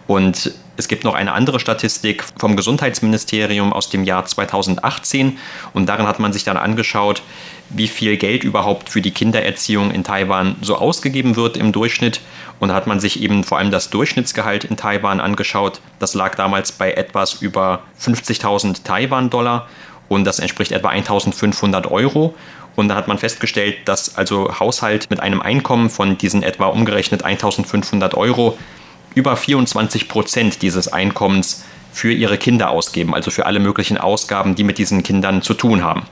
Und 0.07 0.53
es 0.77 0.87
gibt 0.87 1.03
noch 1.03 1.13
eine 1.13 1.33
andere 1.33 1.59
Statistik 1.59 2.23
vom 2.39 2.55
Gesundheitsministerium 2.55 3.71
aus 3.71 3.89
dem 3.89 4.03
Jahr 4.03 4.25
2018 4.25 5.37
und 5.73 5.85
darin 5.87 6.07
hat 6.07 6.19
man 6.19 6.33
sich 6.33 6.43
dann 6.43 6.57
angeschaut, 6.57 7.21
wie 7.69 7.87
viel 7.87 8.17
Geld 8.17 8.43
überhaupt 8.43 8.89
für 8.89 9.01
die 9.01 9.11
Kindererziehung 9.11 9.91
in 9.91 10.03
Taiwan 10.03 10.55
so 10.61 10.75
ausgegeben 10.75 11.35
wird 11.35 11.55
im 11.55 11.71
Durchschnitt. 11.71 12.21
Und 12.59 12.69
da 12.69 12.75
hat 12.75 12.87
man 12.87 12.99
sich 12.99 13.21
eben 13.21 13.43
vor 13.43 13.57
allem 13.57 13.71
das 13.71 13.89
Durchschnittsgehalt 13.89 14.65
in 14.65 14.77
Taiwan 14.77 15.19
angeschaut. 15.19 15.81
Das 15.99 16.13
lag 16.13 16.35
damals 16.35 16.71
bei 16.71 16.91
etwas 16.93 17.41
über 17.41 17.83
50.000 17.99 18.83
Taiwan-Dollar 18.83 19.67
und 20.11 20.25
das 20.25 20.39
entspricht 20.39 20.73
etwa 20.73 20.89
1.500 20.89 21.89
Euro. 21.89 22.35
Und 22.75 22.89
da 22.89 22.95
hat 22.95 23.07
man 23.07 23.17
festgestellt, 23.17 23.77
dass 23.85 24.17
also 24.17 24.59
Haushalt 24.59 25.09
mit 25.09 25.21
einem 25.21 25.41
Einkommen 25.41 25.89
von 25.89 26.17
diesen 26.17 26.43
etwa 26.43 26.65
umgerechnet 26.65 27.25
1.500 27.25 28.15
Euro 28.15 28.57
über 29.15 29.37
24 29.37 30.09
Prozent 30.09 30.61
dieses 30.61 30.89
Einkommens 30.89 31.63
für 31.93 32.11
ihre 32.11 32.37
Kinder 32.37 32.71
ausgeben, 32.71 33.13
also 33.13 33.31
für 33.31 33.45
alle 33.45 33.59
möglichen 33.59 33.97
Ausgaben, 33.97 34.55
die 34.55 34.65
mit 34.65 34.77
diesen 34.77 35.03
Kindern 35.03 35.41
zu 35.41 35.53
tun 35.53 35.83
haben. 35.83 36.03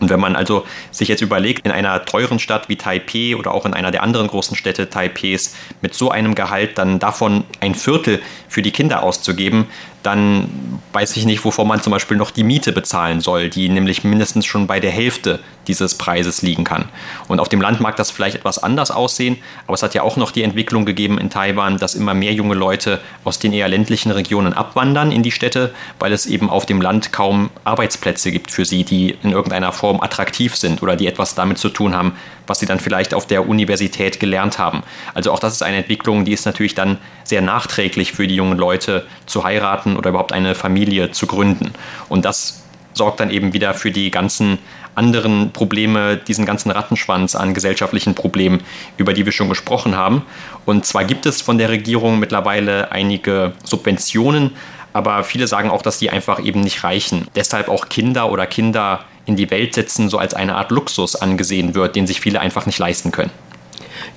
Und 0.00 0.10
wenn 0.10 0.20
man 0.20 0.36
also 0.36 0.66
sich 0.90 1.08
jetzt 1.08 1.22
überlegt, 1.22 1.64
in 1.64 1.72
einer 1.72 2.04
teuren 2.04 2.38
Stadt 2.38 2.68
wie 2.68 2.76
Taipei 2.76 3.36
oder 3.36 3.52
auch 3.52 3.66
in 3.66 3.74
einer 3.74 3.90
der 3.90 4.02
anderen 4.02 4.26
großen 4.26 4.56
Städte 4.56 4.90
Taipehs 4.90 5.54
mit 5.80 5.94
so 5.94 6.10
einem 6.10 6.34
Gehalt 6.34 6.76
dann 6.76 6.98
davon 6.98 7.44
ein 7.60 7.74
Viertel 7.74 8.20
für 8.48 8.62
die 8.62 8.72
Kinder 8.72 9.02
auszugeben, 9.02 9.66
dann 10.02 10.80
weiß 10.92 11.16
ich 11.16 11.24
nicht, 11.24 11.44
wovon 11.44 11.68
man 11.68 11.80
zum 11.80 11.90
Beispiel 11.90 12.16
noch 12.16 12.30
die 12.30 12.44
Miete 12.44 12.72
bezahlen 12.72 13.20
soll, 13.20 13.48
die 13.48 13.68
nämlich 13.68 14.04
mindestens 14.04 14.46
schon 14.46 14.66
bei 14.66 14.80
der 14.80 14.90
Hälfte 14.90 15.40
dieses 15.68 15.96
Preises 15.96 16.42
liegen 16.42 16.64
kann. 16.64 16.88
Und 17.28 17.40
auf 17.40 17.48
dem 17.48 17.60
Land 17.60 17.80
mag 17.80 17.96
das 17.96 18.10
vielleicht 18.10 18.36
etwas 18.36 18.58
anders 18.58 18.90
aussehen, 18.90 19.38
aber 19.66 19.74
es 19.74 19.82
hat 19.82 19.94
ja 19.94 20.02
auch 20.02 20.16
noch 20.16 20.32
die 20.32 20.42
Entwicklung 20.42 20.84
gegeben 20.84 21.18
in 21.18 21.30
Taiwan, 21.30 21.78
dass 21.78 21.94
immer 21.94 22.14
mehr 22.14 22.32
junge 22.32 22.54
Leute 22.54 23.00
aus 23.24 23.38
den 23.38 23.52
eher 23.52 23.68
ländlichen 23.68 24.10
Regionen 24.10 24.52
abwandern 24.52 25.12
in 25.12 25.22
die 25.22 25.30
Städte, 25.30 25.72
weil 25.98 26.12
es 26.12 26.26
eben 26.26 26.50
auf 26.50 26.66
dem 26.66 26.80
Land 26.80 27.12
kaum 27.12 27.50
Arbeitsplätze 27.64 28.32
gibt 28.32 28.50
für 28.50 28.64
sie, 28.64 28.84
die 28.84 29.16
in 29.22 29.30
irgendeiner 29.30 29.72
Form 29.72 30.00
attraktiv 30.00 30.56
sind 30.56 30.82
oder 30.82 30.96
die 30.96 31.06
etwas 31.06 31.34
damit 31.34 31.58
zu 31.58 31.68
tun 31.68 31.94
haben, 31.94 32.16
was 32.46 32.58
sie 32.58 32.66
dann 32.66 32.80
vielleicht 32.80 33.14
auf 33.14 33.26
der 33.26 33.48
Universität 33.48 34.20
gelernt 34.20 34.58
haben. 34.58 34.82
Also 35.14 35.32
auch 35.32 35.38
das 35.38 35.54
ist 35.54 35.62
eine 35.62 35.78
Entwicklung, 35.78 36.24
die 36.24 36.32
ist 36.32 36.44
natürlich 36.44 36.74
dann 36.74 36.98
sehr 37.24 37.40
nachträglich 37.40 38.12
für 38.12 38.26
die 38.26 38.34
jungen 38.34 38.58
Leute 38.58 39.06
zu 39.26 39.44
heiraten 39.44 39.91
oder 39.96 40.10
überhaupt 40.10 40.32
eine 40.32 40.54
Familie 40.54 41.10
zu 41.10 41.26
gründen. 41.26 41.72
Und 42.08 42.24
das 42.24 42.62
sorgt 42.94 43.20
dann 43.20 43.30
eben 43.30 43.52
wieder 43.52 43.74
für 43.74 43.90
die 43.90 44.10
ganzen 44.10 44.58
anderen 44.94 45.52
Probleme, 45.52 46.16
diesen 46.16 46.44
ganzen 46.44 46.70
Rattenschwanz 46.70 47.34
an 47.34 47.54
gesellschaftlichen 47.54 48.14
Problemen, 48.14 48.62
über 48.98 49.14
die 49.14 49.24
wir 49.24 49.32
schon 49.32 49.48
gesprochen 49.48 49.96
haben. 49.96 50.22
Und 50.66 50.84
zwar 50.84 51.04
gibt 51.04 51.26
es 51.26 51.40
von 51.40 51.58
der 51.58 51.70
Regierung 51.70 52.18
mittlerweile 52.18 52.92
einige 52.92 53.52
Subventionen, 53.64 54.50
aber 54.92 55.24
viele 55.24 55.46
sagen 55.46 55.70
auch, 55.70 55.82
dass 55.82 55.98
die 55.98 56.10
einfach 56.10 56.44
eben 56.44 56.60
nicht 56.60 56.84
reichen. 56.84 57.26
Deshalb 57.34 57.68
auch 57.68 57.88
Kinder 57.88 58.30
oder 58.30 58.46
Kinder 58.46 59.00
in 59.24 59.36
die 59.36 59.50
Welt 59.50 59.74
setzen 59.74 60.10
so 60.10 60.18
als 60.18 60.34
eine 60.34 60.56
Art 60.56 60.70
Luxus 60.70 61.16
angesehen 61.16 61.74
wird, 61.74 61.96
den 61.96 62.06
sich 62.06 62.20
viele 62.20 62.40
einfach 62.40 62.66
nicht 62.66 62.78
leisten 62.78 63.12
können. 63.12 63.30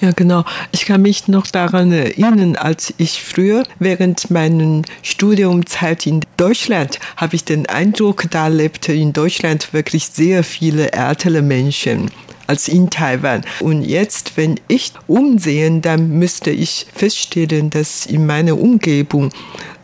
Ja, 0.01 0.11
genau. 0.11 0.43
Ich 0.71 0.85
kann 0.85 1.01
mich 1.01 1.27
noch 1.27 1.47
daran 1.47 1.91
erinnern, 1.91 2.55
als 2.55 2.93
ich 2.97 3.21
früher 3.23 3.63
während 3.79 4.29
meiner 4.31 4.81
Studiumzeit 5.01 6.05
in 6.05 6.21
Deutschland 6.37 6.99
habe 7.17 7.35
ich 7.35 7.43
den 7.43 7.65
Eindruck, 7.67 8.25
da 8.31 8.47
lebte 8.47 8.93
in 8.93 9.13
Deutschland 9.13 9.73
wirklich 9.73 10.07
sehr 10.07 10.43
viele 10.43 10.91
ältere 10.91 11.41
Menschen 11.41 12.11
als 12.47 12.67
in 12.67 12.89
Taiwan. 12.89 13.41
Und 13.59 13.81
jetzt, 13.81 14.37
wenn 14.37 14.59
ich 14.67 14.93
umsehe, 15.07 15.79
dann 15.81 16.09
müsste 16.09 16.51
ich 16.51 16.85
feststellen, 16.93 17.69
dass 17.69 18.05
in 18.05 18.25
meiner 18.25 18.57
Umgebung 18.57 19.31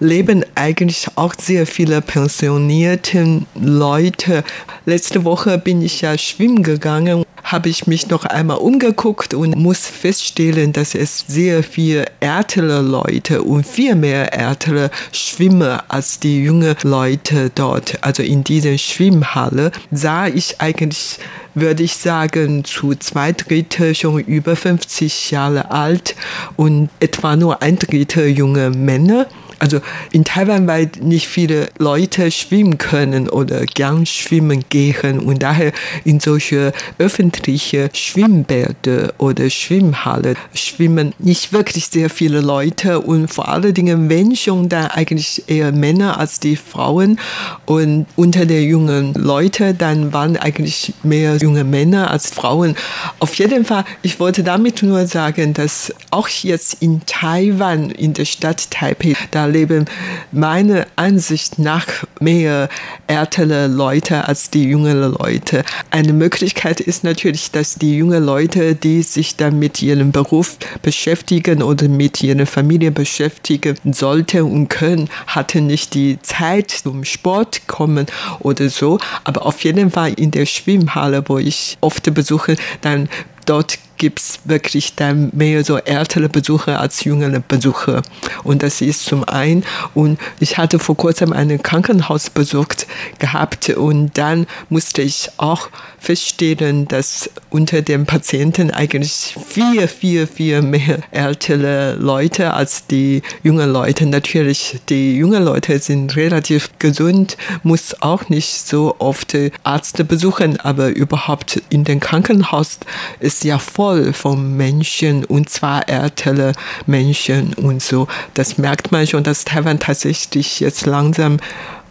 leben 0.01 0.43
eigentlich 0.55 1.07
auch 1.15 1.33
sehr 1.39 1.65
viele 1.65 2.01
pensionierte 2.01 3.43
Leute. 3.55 4.43
Letzte 4.85 5.23
Woche 5.23 5.57
bin 5.57 5.81
ich 5.81 6.01
ja 6.01 6.17
schwimmen 6.17 6.63
gegangen 6.63 7.23
habe 7.43 7.69
ich 7.69 7.87
mich 7.87 8.07
noch 8.07 8.25
einmal 8.25 8.57
umgeguckt 8.57 9.33
und 9.33 9.57
muss 9.57 9.87
feststellen, 9.87 10.73
dass 10.73 10.95
es 10.95 11.25
sehr 11.27 11.63
viel 11.63 12.05
ältere 12.19 12.81
Leute 12.81 13.43
und 13.43 13.65
viel 13.65 13.95
mehr 13.95 14.33
ältere 14.33 14.89
Schwimmer 15.11 15.83
als 15.87 16.19
die 16.19 16.43
jungen 16.43 16.75
Leute 16.83 17.51
dort. 17.53 17.97
Also 18.01 18.23
in 18.23 18.43
dieser 18.43 18.77
Schwimmhalle 18.77 19.71
sah 19.91 20.27
ich 20.27 20.61
eigentlich 20.61 21.19
würde 21.53 21.83
ich 21.83 21.97
sagen, 21.97 22.63
zu 22.63 22.95
zwei 22.95 23.33
Drittel 23.33 23.93
schon 23.93 24.19
über 24.21 24.55
50 24.55 25.31
Jahre 25.31 25.69
alt 25.69 26.15
und 26.55 26.89
etwa 27.01 27.35
nur 27.35 27.61
ein 27.61 27.77
Drittel 27.77 28.27
junge 28.27 28.69
Männer. 28.69 29.27
Also 29.61 29.79
in 30.11 30.23
Taiwan, 30.23 30.65
weil 30.65 30.89
nicht 31.01 31.27
viele 31.27 31.69
Leute 31.77 32.31
schwimmen 32.31 32.79
können 32.79 33.29
oder 33.29 33.67
gern 33.67 34.07
schwimmen 34.07 34.65
gehen. 34.69 35.19
Und 35.19 35.43
daher 35.43 35.71
in 36.03 36.19
solche 36.19 36.73
öffentliche 36.97 37.91
Schwimmbäder 37.93 39.13
oder 39.19 39.51
Schwimmhalle 39.51 40.33
schwimmen 40.55 41.13
nicht 41.19 41.53
wirklich 41.53 41.89
sehr 41.89 42.09
viele 42.09 42.41
Leute. 42.41 43.01
Und 43.01 43.27
vor 43.27 43.49
allen 43.49 43.71
Dingen, 43.75 44.09
wenn 44.09 44.35
schon, 44.35 44.67
dann 44.67 44.87
eigentlich 44.87 45.43
eher 45.45 45.71
Männer 45.71 46.17
als 46.19 46.39
die 46.39 46.55
Frauen. 46.55 47.19
Und 47.67 48.07
unter 48.15 48.47
den 48.47 48.67
jungen 48.67 49.13
Leuten, 49.13 49.77
dann 49.77 50.11
waren 50.11 50.37
eigentlich 50.37 50.91
mehr 51.03 51.35
junge 51.35 51.65
Männer 51.65 52.09
als 52.09 52.31
Frauen. 52.31 52.75
Auf 53.19 53.35
jeden 53.35 53.63
Fall, 53.63 53.85
ich 54.01 54.19
wollte 54.19 54.41
damit 54.41 54.81
nur 54.81 55.05
sagen, 55.05 55.53
dass 55.53 55.93
auch 56.09 56.27
jetzt 56.27 56.77
in 56.81 57.01
Taiwan, 57.05 57.91
in 57.91 58.13
der 58.13 58.25
Stadt 58.25 58.71
Taipei, 58.71 59.15
da 59.29 59.50
leben 59.51 59.85
meiner 60.31 60.87
Ansicht 60.95 61.59
nach 61.59 61.85
mehr 62.19 62.69
ältere 63.07 63.67
Leute 63.67 64.27
als 64.27 64.49
die 64.49 64.63
jüngeren 64.63 65.13
Leute. 65.19 65.63
Eine 65.89 66.13
Möglichkeit 66.13 66.79
ist 66.79 67.03
natürlich, 67.03 67.51
dass 67.51 67.75
die 67.75 67.97
jungen 67.97 68.23
Leute, 68.23 68.75
die 68.75 69.03
sich 69.03 69.35
dann 69.35 69.59
mit 69.59 69.81
ihrem 69.81 70.11
Beruf 70.11 70.57
beschäftigen 70.81 71.61
oder 71.61 71.87
mit 71.87 72.23
ihrer 72.23 72.45
Familie 72.45 72.91
beschäftigen 72.91 73.77
sollten 73.91 74.43
und 74.43 74.69
können, 74.69 75.09
hatten 75.27 75.67
nicht 75.67 75.93
die 75.93 76.19
Zeit 76.21 76.71
zum 76.71 77.03
Sport 77.03 77.67
kommen 77.67 78.05
oder 78.39 78.69
so. 78.69 78.99
Aber 79.23 79.45
auf 79.45 79.63
jeden 79.63 79.91
Fall 79.91 80.13
in 80.13 80.31
der 80.31 80.45
Schwimmhalle, 80.45 81.23
wo 81.27 81.37
ich 81.37 81.77
oft 81.81 82.13
besuche, 82.13 82.55
dann 82.81 83.09
dort 83.45 83.79
gibt 84.01 84.19
es 84.19 84.39
wirklich 84.45 84.95
dann 84.95 85.29
mehr 85.31 85.63
so 85.63 85.77
ältere 85.77 86.27
Besucher 86.27 86.79
als 86.79 87.03
jüngere 87.03 87.39
Besucher. 87.39 88.01
Und 88.43 88.63
das 88.63 88.81
ist 88.81 89.05
zum 89.05 89.23
einen. 89.25 89.63
Und 89.93 90.19
ich 90.39 90.57
hatte 90.57 90.79
vor 90.79 90.97
kurzem 90.97 91.33
einen 91.33 91.61
Krankenhaus 91.61 92.31
besucht 92.31 92.87
gehabt 93.19 93.69
und 93.69 94.17
dann 94.17 94.47
musste 94.69 95.03
ich 95.03 95.29
auch 95.37 95.69
feststellen, 95.99 96.87
dass 96.87 97.29
unter 97.51 97.83
den 97.83 98.07
Patienten 98.07 98.71
eigentlich 98.71 99.35
viel, 99.47 99.87
viel, 99.87 100.25
viel 100.25 100.63
mehr 100.63 101.01
ältere 101.11 101.93
Leute 101.93 102.55
als 102.55 102.87
die 102.87 103.21
jungen 103.43 103.71
Leute. 103.71 104.07
Natürlich, 104.07 104.79
die 104.89 105.15
jungen 105.15 105.43
Leute 105.43 105.77
sind 105.77 106.15
relativ 106.15 106.71
gesund, 106.79 107.37
muss 107.61 108.01
auch 108.01 108.29
nicht 108.29 108.67
so 108.67 108.95
oft 108.97 109.37
Ärzte 109.63 110.03
besuchen, 110.03 110.59
aber 110.59 110.87
überhaupt 110.87 111.61
in 111.69 111.83
den 111.83 111.99
Krankenhaus 111.99 112.79
ist 113.19 113.43
ja 113.43 113.59
voll 113.59 113.90
von 114.13 114.55
Menschen 114.57 115.25
und 115.25 115.49
zwar 115.49 115.87
ältere 115.87 116.53
Menschen 116.85 117.53
und 117.53 117.81
so. 117.81 118.07
Das 118.33 118.57
merkt 118.57 118.91
man 118.91 119.07
schon, 119.07 119.23
dass 119.23 119.45
Taiwan 119.45 119.79
tatsächlich 119.79 120.59
jetzt 120.59 120.85
langsam 120.85 121.37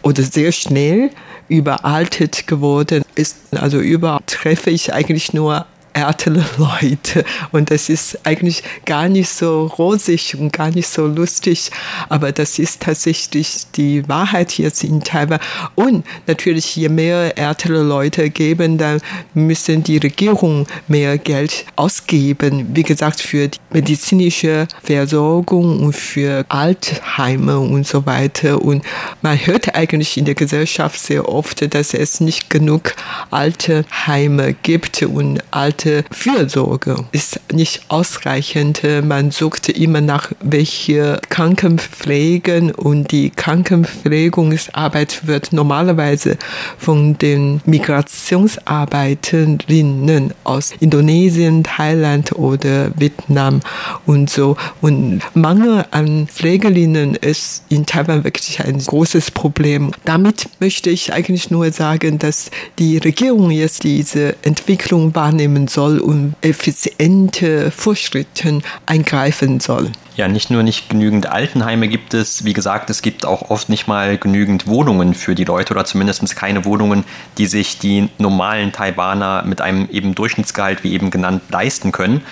oder 0.01 0.23
sehr 0.23 0.51
schnell 0.51 1.09
überaltet 1.47 2.47
geworden 2.47 3.03
ist. 3.15 3.37
Also 3.51 3.79
überall 3.79 4.21
treffe 4.25 4.69
ich 4.69 4.93
eigentlich 4.93 5.33
nur 5.33 5.65
ältere 5.93 6.45
Leute 6.57 7.23
und 7.51 7.71
das 7.71 7.89
ist 7.89 8.19
eigentlich 8.25 8.63
gar 8.85 9.09
nicht 9.09 9.29
so 9.29 9.65
rosig 9.65 10.35
und 10.37 10.53
gar 10.53 10.71
nicht 10.71 10.87
so 10.87 11.05
lustig, 11.05 11.71
aber 12.09 12.31
das 12.31 12.59
ist 12.59 12.81
tatsächlich 12.81 13.67
die 13.75 14.07
Wahrheit 14.07 14.57
jetzt 14.57 14.83
in 14.83 15.01
Taiwan. 15.01 15.39
Und 15.75 16.05
natürlich 16.27 16.75
je 16.75 16.89
mehr 16.89 17.37
ältere 17.37 17.83
Leute 17.83 18.29
geben, 18.29 18.77
dann 18.77 19.01
müssen 19.33 19.83
die 19.83 19.97
Regierung 19.97 20.67
mehr 20.87 21.17
Geld 21.17 21.65
ausgeben, 21.75 22.67
wie 22.73 22.83
gesagt 22.83 23.21
für 23.21 23.47
die 23.47 23.59
medizinische 23.71 24.67
Versorgung 24.83 25.79
und 25.79 25.93
für 25.93 26.45
Altheime 26.49 27.59
und 27.59 27.87
so 27.87 28.05
weiter. 28.05 28.61
Und 28.61 28.83
man 29.21 29.37
hört 29.37 29.75
eigentlich 29.75 30.17
in 30.17 30.25
der 30.25 30.35
Gesellschaft 30.35 30.99
sehr 30.99 31.27
oft, 31.27 31.73
dass 31.73 31.93
es 31.93 32.19
nicht 32.21 32.49
genug 32.49 32.93
alte 33.29 33.85
Heime 34.07 34.53
gibt 34.53 35.01
und 35.03 35.43
alte 35.51 35.80
zweite 35.81 36.05
Fürsorge 36.11 37.05
ist 37.11 37.39
nicht 37.51 37.81
ausreichend. 37.87 38.83
Man 39.03 39.31
sucht 39.31 39.67
immer 39.69 40.01
nach 40.01 40.31
welche 40.41 41.19
Krankenpflegen 41.29 42.71
und 42.71 43.11
die 43.11 43.31
Krankenpflegungsarbeit 43.31 45.25
wird 45.27 45.53
normalerweise 45.53 46.37
von 46.77 47.17
den 47.17 47.61
Migrationsarbeiterinnen 47.65 50.35
aus 50.43 50.73
Indonesien, 50.79 51.63
Thailand 51.63 52.33
oder 52.33 52.91
Vietnam 52.99 53.61
und 54.05 54.29
so. 54.29 54.55
Und 54.81 55.21
Mangel 55.33 55.85
an 55.91 56.27
Pflegerinnen 56.27 57.15
ist 57.15 57.63
in 57.69 57.87
Taiwan 57.87 58.23
wirklich 58.23 58.63
ein 58.63 58.77
großes 58.77 59.31
Problem. 59.31 59.89
Damit 60.05 60.47
möchte 60.59 60.91
ich 60.91 61.13
eigentlich 61.13 61.49
nur 61.49 61.71
sagen, 61.71 62.19
dass 62.19 62.51
die 62.77 62.99
Regierung 62.99 63.49
jetzt 63.51 63.83
diese 63.83 64.35
Entwicklung 64.43 65.15
wahrnehmen 65.15 65.69
soll 65.73 65.99
und 65.99 66.35
effiziente 66.41 67.71
Vorschriften 67.71 68.63
eingreifen 68.85 69.59
soll. 69.59 69.91
Ja, 70.17 70.27
nicht 70.27 70.49
nur 70.49 70.61
nicht 70.61 70.89
genügend 70.89 71.27
Altenheime 71.27 71.87
gibt 71.87 72.13
es, 72.13 72.43
wie 72.43 72.51
gesagt, 72.51 72.89
es 72.89 73.01
gibt 73.01 73.25
auch 73.25 73.49
oft 73.49 73.69
nicht 73.69 73.87
mal 73.87 74.17
genügend 74.17 74.67
Wohnungen 74.67 75.13
für 75.13 75.35
die 75.35 75.45
Leute 75.45 75.73
oder 75.73 75.85
zumindest 75.85 76.35
keine 76.35 76.65
Wohnungen, 76.65 77.05
die 77.37 77.45
sich 77.45 77.79
die 77.79 78.09
normalen 78.17 78.73
Taiwaner 78.73 79.43
mit 79.45 79.61
einem 79.61 79.87
eben 79.89 80.13
Durchschnittsgehalt, 80.13 80.83
wie 80.83 80.91
eben 80.91 81.11
genannt, 81.11 81.43
leisten 81.49 81.93
können. 81.93 82.23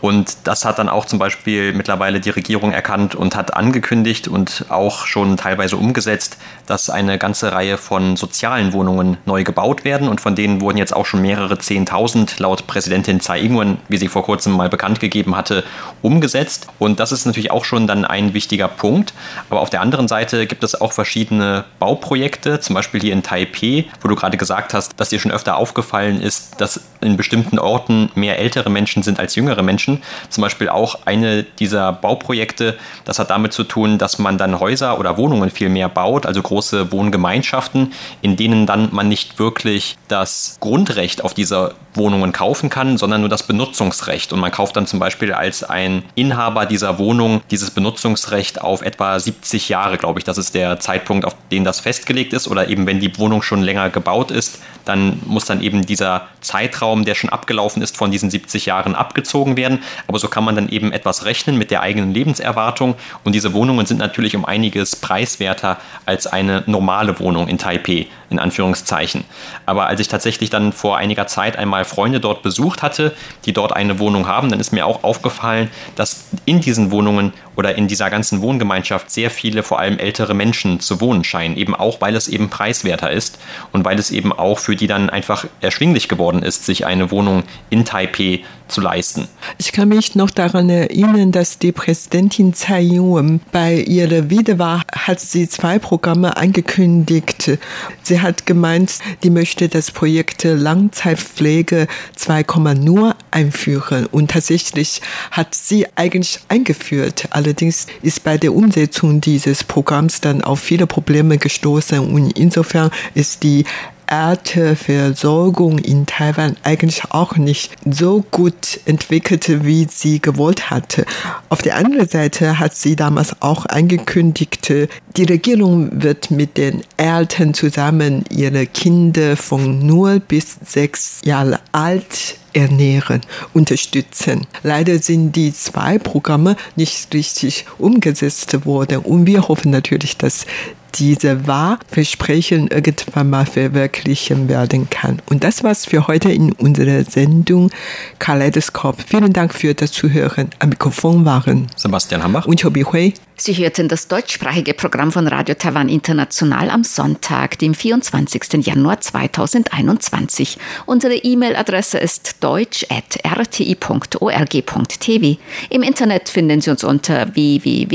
Und 0.00 0.36
das 0.44 0.64
hat 0.64 0.78
dann 0.78 0.88
auch 0.88 1.04
zum 1.04 1.18
Beispiel 1.18 1.74
mittlerweile 1.74 2.20
die 2.20 2.30
Regierung 2.30 2.72
erkannt 2.72 3.14
und 3.14 3.36
hat 3.36 3.54
angekündigt 3.54 4.28
und 4.28 4.64
auch 4.70 5.04
schon 5.04 5.36
teilweise 5.36 5.76
umgesetzt, 5.76 6.38
dass 6.66 6.88
eine 6.88 7.18
ganze 7.18 7.52
Reihe 7.52 7.76
von 7.76 8.16
sozialen 8.16 8.72
Wohnungen 8.72 9.18
neu 9.26 9.44
gebaut 9.44 9.84
werden 9.84 10.08
und 10.08 10.22
von 10.22 10.36
denen 10.36 10.62
wurden 10.62 10.78
jetzt 10.78 10.96
auch 10.96 11.04
schon 11.04 11.20
mehrere 11.20 11.58
Zehntausend 11.58 12.38
laut 12.38 12.66
Präsidentin 12.66 13.20
Tsai 13.20 13.40
Ing-wen, 13.40 13.76
wie 13.88 13.98
sie 13.98 14.08
vor 14.08 14.22
kurzem 14.22 14.54
mal 14.54 14.70
bekannt 14.70 15.00
gegeben 15.00 15.36
hatte, 15.36 15.64
umgesetzt. 16.00 16.68
Und 16.78 16.98
das 16.98 17.12
ist 17.12 17.25
natürlich 17.26 17.50
auch 17.50 17.64
schon 17.64 17.86
dann 17.86 18.04
ein 18.04 18.34
wichtiger 18.34 18.68
Punkt. 18.68 19.12
Aber 19.50 19.60
auf 19.60 19.70
der 19.70 19.80
anderen 19.80 20.08
Seite 20.08 20.46
gibt 20.46 20.64
es 20.64 20.80
auch 20.80 20.92
verschiedene 20.92 21.64
Bauprojekte, 21.78 22.60
zum 22.60 22.74
Beispiel 22.74 23.00
hier 23.00 23.12
in 23.12 23.22
Taipei, 23.22 23.86
wo 24.00 24.08
du 24.08 24.16
gerade 24.16 24.36
gesagt 24.36 24.74
hast, 24.74 24.98
dass 24.98 25.10
dir 25.10 25.18
schon 25.18 25.32
öfter 25.32 25.56
aufgefallen 25.56 26.20
ist, 26.20 26.60
dass 26.60 26.80
in 27.00 27.16
bestimmten 27.16 27.58
Orten 27.58 28.10
mehr 28.14 28.38
ältere 28.38 28.70
Menschen 28.70 29.02
sind 29.02 29.18
als 29.18 29.34
jüngere 29.34 29.62
Menschen. 29.62 30.02
Zum 30.28 30.42
Beispiel 30.42 30.68
auch 30.68 31.00
eine 31.04 31.42
dieser 31.44 31.92
Bauprojekte, 31.92 32.76
das 33.04 33.18
hat 33.18 33.30
damit 33.30 33.52
zu 33.52 33.64
tun, 33.64 33.98
dass 33.98 34.18
man 34.18 34.38
dann 34.38 34.60
Häuser 34.60 34.98
oder 34.98 35.16
Wohnungen 35.16 35.50
viel 35.50 35.68
mehr 35.68 35.88
baut, 35.88 36.26
also 36.26 36.42
große 36.42 36.92
Wohngemeinschaften, 36.92 37.92
in 38.22 38.36
denen 38.36 38.66
dann 38.66 38.88
man 38.92 39.08
nicht 39.08 39.38
wirklich 39.38 39.96
das 40.08 40.56
Grundrecht 40.60 41.22
auf 41.24 41.34
diese 41.34 41.74
Wohnungen 41.94 42.32
kaufen 42.32 42.70
kann, 42.70 42.98
sondern 42.98 43.20
nur 43.20 43.30
das 43.30 43.42
Benutzungsrecht. 43.44 44.32
Und 44.32 44.40
man 44.40 44.50
kauft 44.50 44.76
dann 44.76 44.86
zum 44.86 44.98
Beispiel 44.98 45.32
als 45.32 45.64
ein 45.64 46.04
Inhaber 46.14 46.66
dieser 46.66 46.98
Wohnung 46.98 47.15
dieses 47.50 47.70
Benutzungsrecht 47.70 48.60
auf 48.60 48.82
etwa 48.82 49.18
70 49.18 49.68
Jahre, 49.68 49.98
glaube 49.98 50.18
ich. 50.18 50.24
Das 50.24 50.38
ist 50.38 50.54
der 50.54 50.80
Zeitpunkt, 50.80 51.24
auf 51.24 51.34
den 51.50 51.64
das 51.64 51.80
festgelegt 51.80 52.32
ist. 52.32 52.48
Oder 52.48 52.68
eben, 52.68 52.86
wenn 52.86 53.00
die 53.00 53.16
Wohnung 53.18 53.42
schon 53.42 53.62
länger 53.62 53.90
gebaut 53.90 54.30
ist, 54.30 54.60
dann 54.86 55.20
muss 55.26 55.44
dann 55.44 55.60
eben 55.60 55.84
dieser 55.84 56.28
Zeitraum, 56.40 57.04
der 57.04 57.14
schon 57.14 57.28
abgelaufen 57.28 57.82
ist, 57.82 57.96
von 57.96 58.10
diesen 58.10 58.30
70 58.30 58.66
Jahren 58.66 58.94
abgezogen 58.94 59.56
werden. 59.56 59.82
Aber 60.06 60.18
so 60.18 60.28
kann 60.28 60.44
man 60.44 60.54
dann 60.54 60.68
eben 60.68 60.92
etwas 60.92 61.24
rechnen 61.24 61.58
mit 61.58 61.70
der 61.70 61.82
eigenen 61.82 62.14
Lebenserwartung. 62.14 62.94
Und 63.24 63.34
diese 63.34 63.52
Wohnungen 63.52 63.84
sind 63.84 63.98
natürlich 63.98 64.36
um 64.36 64.44
einiges 64.44 64.96
preiswerter 64.96 65.76
als 66.06 66.26
eine 66.26 66.62
normale 66.66 67.18
Wohnung 67.20 67.48
in 67.48 67.58
Taipei, 67.58 68.06
in 68.30 68.38
Anführungszeichen. 68.38 69.24
Aber 69.66 69.88
als 69.88 70.00
ich 70.00 70.08
tatsächlich 70.08 70.50
dann 70.50 70.72
vor 70.72 70.96
einiger 70.96 71.26
Zeit 71.26 71.56
einmal 71.56 71.84
Freunde 71.84 72.20
dort 72.20 72.42
besucht 72.42 72.82
hatte, 72.82 73.14
die 73.44 73.52
dort 73.52 73.74
eine 73.74 73.98
Wohnung 73.98 74.28
haben, 74.28 74.50
dann 74.50 74.60
ist 74.60 74.72
mir 74.72 74.86
auch 74.86 75.02
aufgefallen, 75.02 75.68
dass 75.96 76.28
in 76.44 76.60
diesen 76.60 76.92
Wohnungen 76.92 77.32
oder 77.56 77.74
in 77.76 77.88
dieser 77.88 78.10
ganzen 78.10 78.42
Wohngemeinschaft 78.42 79.10
sehr 79.10 79.30
viele, 79.30 79.62
vor 79.62 79.78
allem 79.78 79.98
ältere 79.98 80.34
Menschen 80.34 80.80
zu 80.80 81.00
wohnen 81.00 81.24
scheinen, 81.24 81.56
eben 81.56 81.74
auch, 81.74 82.00
weil 82.00 82.14
es 82.14 82.28
eben 82.28 82.50
preiswerter 82.50 83.10
ist 83.10 83.38
und 83.72 83.84
weil 83.84 83.98
es 83.98 84.10
eben 84.10 84.32
auch 84.32 84.58
für 84.58 84.76
die 84.76 84.86
dann 84.86 85.10
einfach 85.10 85.46
erschwinglich 85.60 86.08
geworden 86.08 86.42
ist, 86.42 86.66
sich 86.66 86.86
eine 86.86 87.10
Wohnung 87.10 87.44
in 87.70 87.84
Taipei 87.84 88.44
zu 88.68 88.80
leisten. 88.80 89.28
Ich 89.58 89.72
kann 89.72 89.88
mich 89.88 90.14
noch 90.14 90.30
daran 90.30 90.68
erinnern, 90.68 91.32
dass 91.32 91.58
die 91.58 91.72
Präsidentin 91.72 92.54
Tsai 92.54 92.82
Ing-wen 92.82 93.40
bei 93.52 93.74
ihrer 93.74 94.30
Wiederwahl 94.30 94.82
hat 94.92 95.20
sie 95.20 95.48
zwei 95.48 95.78
Programme 95.78 96.36
angekündigt. 96.36 97.58
Sie 98.02 98.20
hat 98.20 98.46
gemeint, 98.46 98.98
die 99.22 99.30
möchte 99.30 99.68
das 99.68 99.90
Projekt 99.90 100.44
Langzeitpflege 100.44 101.86
2,0 102.18 103.14
einführen 103.30 104.06
und 104.06 104.30
tatsächlich 104.30 105.00
hat 105.30 105.54
sie 105.54 105.86
eigentlich 105.96 106.40
eingeführt. 106.48 107.28
Allerdings 107.30 107.86
ist 108.02 108.24
bei 108.24 108.38
der 108.38 108.54
Umsetzung 108.54 109.20
dieses 109.20 109.64
Programms 109.64 110.20
dann 110.20 110.42
auf 110.42 110.60
viele 110.60 110.86
Probleme 110.86 111.38
gestoßen 111.38 111.98
und 111.98 112.38
insofern 112.38 112.90
ist 113.14 113.42
die 113.42 113.64
Erdversorgung 114.06 115.78
in 115.78 116.06
Taiwan 116.06 116.56
eigentlich 116.62 117.02
auch 117.10 117.36
nicht 117.36 117.72
so 117.90 118.24
gut 118.30 118.80
entwickelt, 118.84 119.64
wie 119.64 119.86
sie 119.90 120.20
gewollt 120.20 120.70
hatte. 120.70 121.04
Auf 121.48 121.62
der 121.62 121.76
anderen 121.76 122.08
Seite 122.08 122.58
hat 122.58 122.76
sie 122.76 122.96
damals 122.96 123.42
auch 123.42 123.66
angekündigt, 123.66 124.72
die 125.16 125.24
Regierung 125.24 126.02
wird 126.02 126.30
mit 126.30 126.56
den 126.56 126.82
Eltern 126.96 127.54
zusammen 127.54 128.24
ihre 128.30 128.66
Kinder 128.66 129.36
von 129.36 129.86
0 129.86 130.20
bis 130.20 130.56
6 130.64 131.22
Jahre 131.24 131.60
alt 131.72 132.36
ernähren, 132.56 133.20
unterstützen. 133.52 134.46
Leider 134.62 134.98
sind 134.98 135.36
die 135.36 135.52
zwei 135.52 135.98
Programme 135.98 136.56
nicht 136.74 137.12
richtig 137.14 137.66
umgesetzt 137.78 138.64
worden 138.64 138.98
und 139.00 139.26
wir 139.26 139.46
hoffen 139.48 139.70
natürlich, 139.70 140.16
dass 140.16 140.46
diese 140.94 141.46
Wahrversprechen 141.46 142.68
irgendwann 142.68 143.30
mal 143.30 143.46
verwirklichen 143.46 144.48
werden 144.48 144.88
kann. 144.90 145.20
Und 145.28 145.44
das 145.44 145.62
war's 145.64 145.86
für 145.86 146.06
heute 146.06 146.30
in 146.30 146.52
unserer 146.52 147.04
Sendung 147.04 147.70
Kaleidoskop. 148.18 148.96
Vielen 149.06 149.32
Dank 149.32 149.54
für 149.54 149.74
das 149.74 149.92
Zuhören. 149.92 150.50
Am 150.58 150.70
Mikrofon 150.70 151.24
waren 151.24 151.66
Sebastian 151.76 152.22
Hambach 152.22 152.46
und 152.46 152.60
Chobi 152.60 152.82
Hui. 152.82 153.14
Sie 153.38 153.52
hörten 153.52 153.86
das 153.86 154.08
deutschsprachige 154.08 154.72
Programm 154.72 155.12
von 155.12 155.26
Radio 155.26 155.54
Taiwan 155.54 155.90
International 155.90 156.70
am 156.70 156.84
Sonntag, 156.84 157.58
dem 157.58 157.74
24. 157.74 158.66
Januar 158.66 159.02
2021. 159.02 160.56
Unsere 160.86 161.16
E-Mail-Adresse 161.16 161.98
ist 161.98 162.42
deutsch.rti.org.tv. 162.42 165.38
Im 165.68 165.82
Internet 165.82 166.30
finden 166.30 166.62
Sie 166.62 166.70
uns 166.70 166.82
unter 166.82 167.34
www.rti.org.tv, 167.34 167.92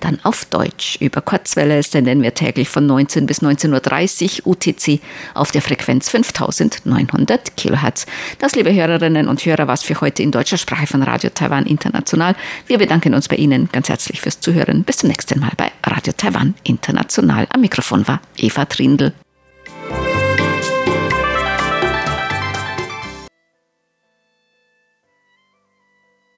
dann 0.00 0.18
auf 0.24 0.44
Deutsch. 0.46 0.96
Über 1.00 1.20
Kurzwelle 1.20 1.80
senden 1.84 2.22
wir 2.22 2.34
täglich 2.34 2.68
von 2.68 2.86
19 2.86 3.26
bis 3.26 3.40
19.30 3.40 4.44
Uhr 4.44 4.56
UTC 4.56 4.98
auf 5.34 5.52
der 5.52 5.62
Frequenz 5.62 6.08
5900 6.08 7.56
kHz. 7.56 8.06
Das, 8.40 8.56
liebe 8.56 8.74
Hörerinnen 8.74 9.28
und 9.28 9.46
Hörer, 9.46 9.68
was 9.68 9.84
für 9.84 10.00
heute 10.00 10.24
in 10.24 10.32
deutscher 10.32 10.58
Sprache 10.58 10.88
von 10.88 11.04
Radio 11.04 11.30
Taiwan 11.30 11.66
International. 11.66 12.31
International. 12.32 12.36
Wir 12.66 12.78
bedanken 12.78 13.14
uns 13.14 13.28
bei 13.28 13.36
Ihnen 13.36 13.68
ganz 13.72 13.88
herzlich 13.88 14.20
fürs 14.20 14.40
Zuhören. 14.40 14.84
Bis 14.84 14.98
zum 14.98 15.08
nächsten 15.08 15.40
Mal 15.40 15.52
bei 15.56 15.70
Radio 15.84 16.12
Taiwan 16.16 16.54
International. 16.64 17.46
Am 17.50 17.60
Mikrofon 17.60 18.06
war 18.08 18.20
Eva 18.36 18.64
Trindl. 18.64 19.12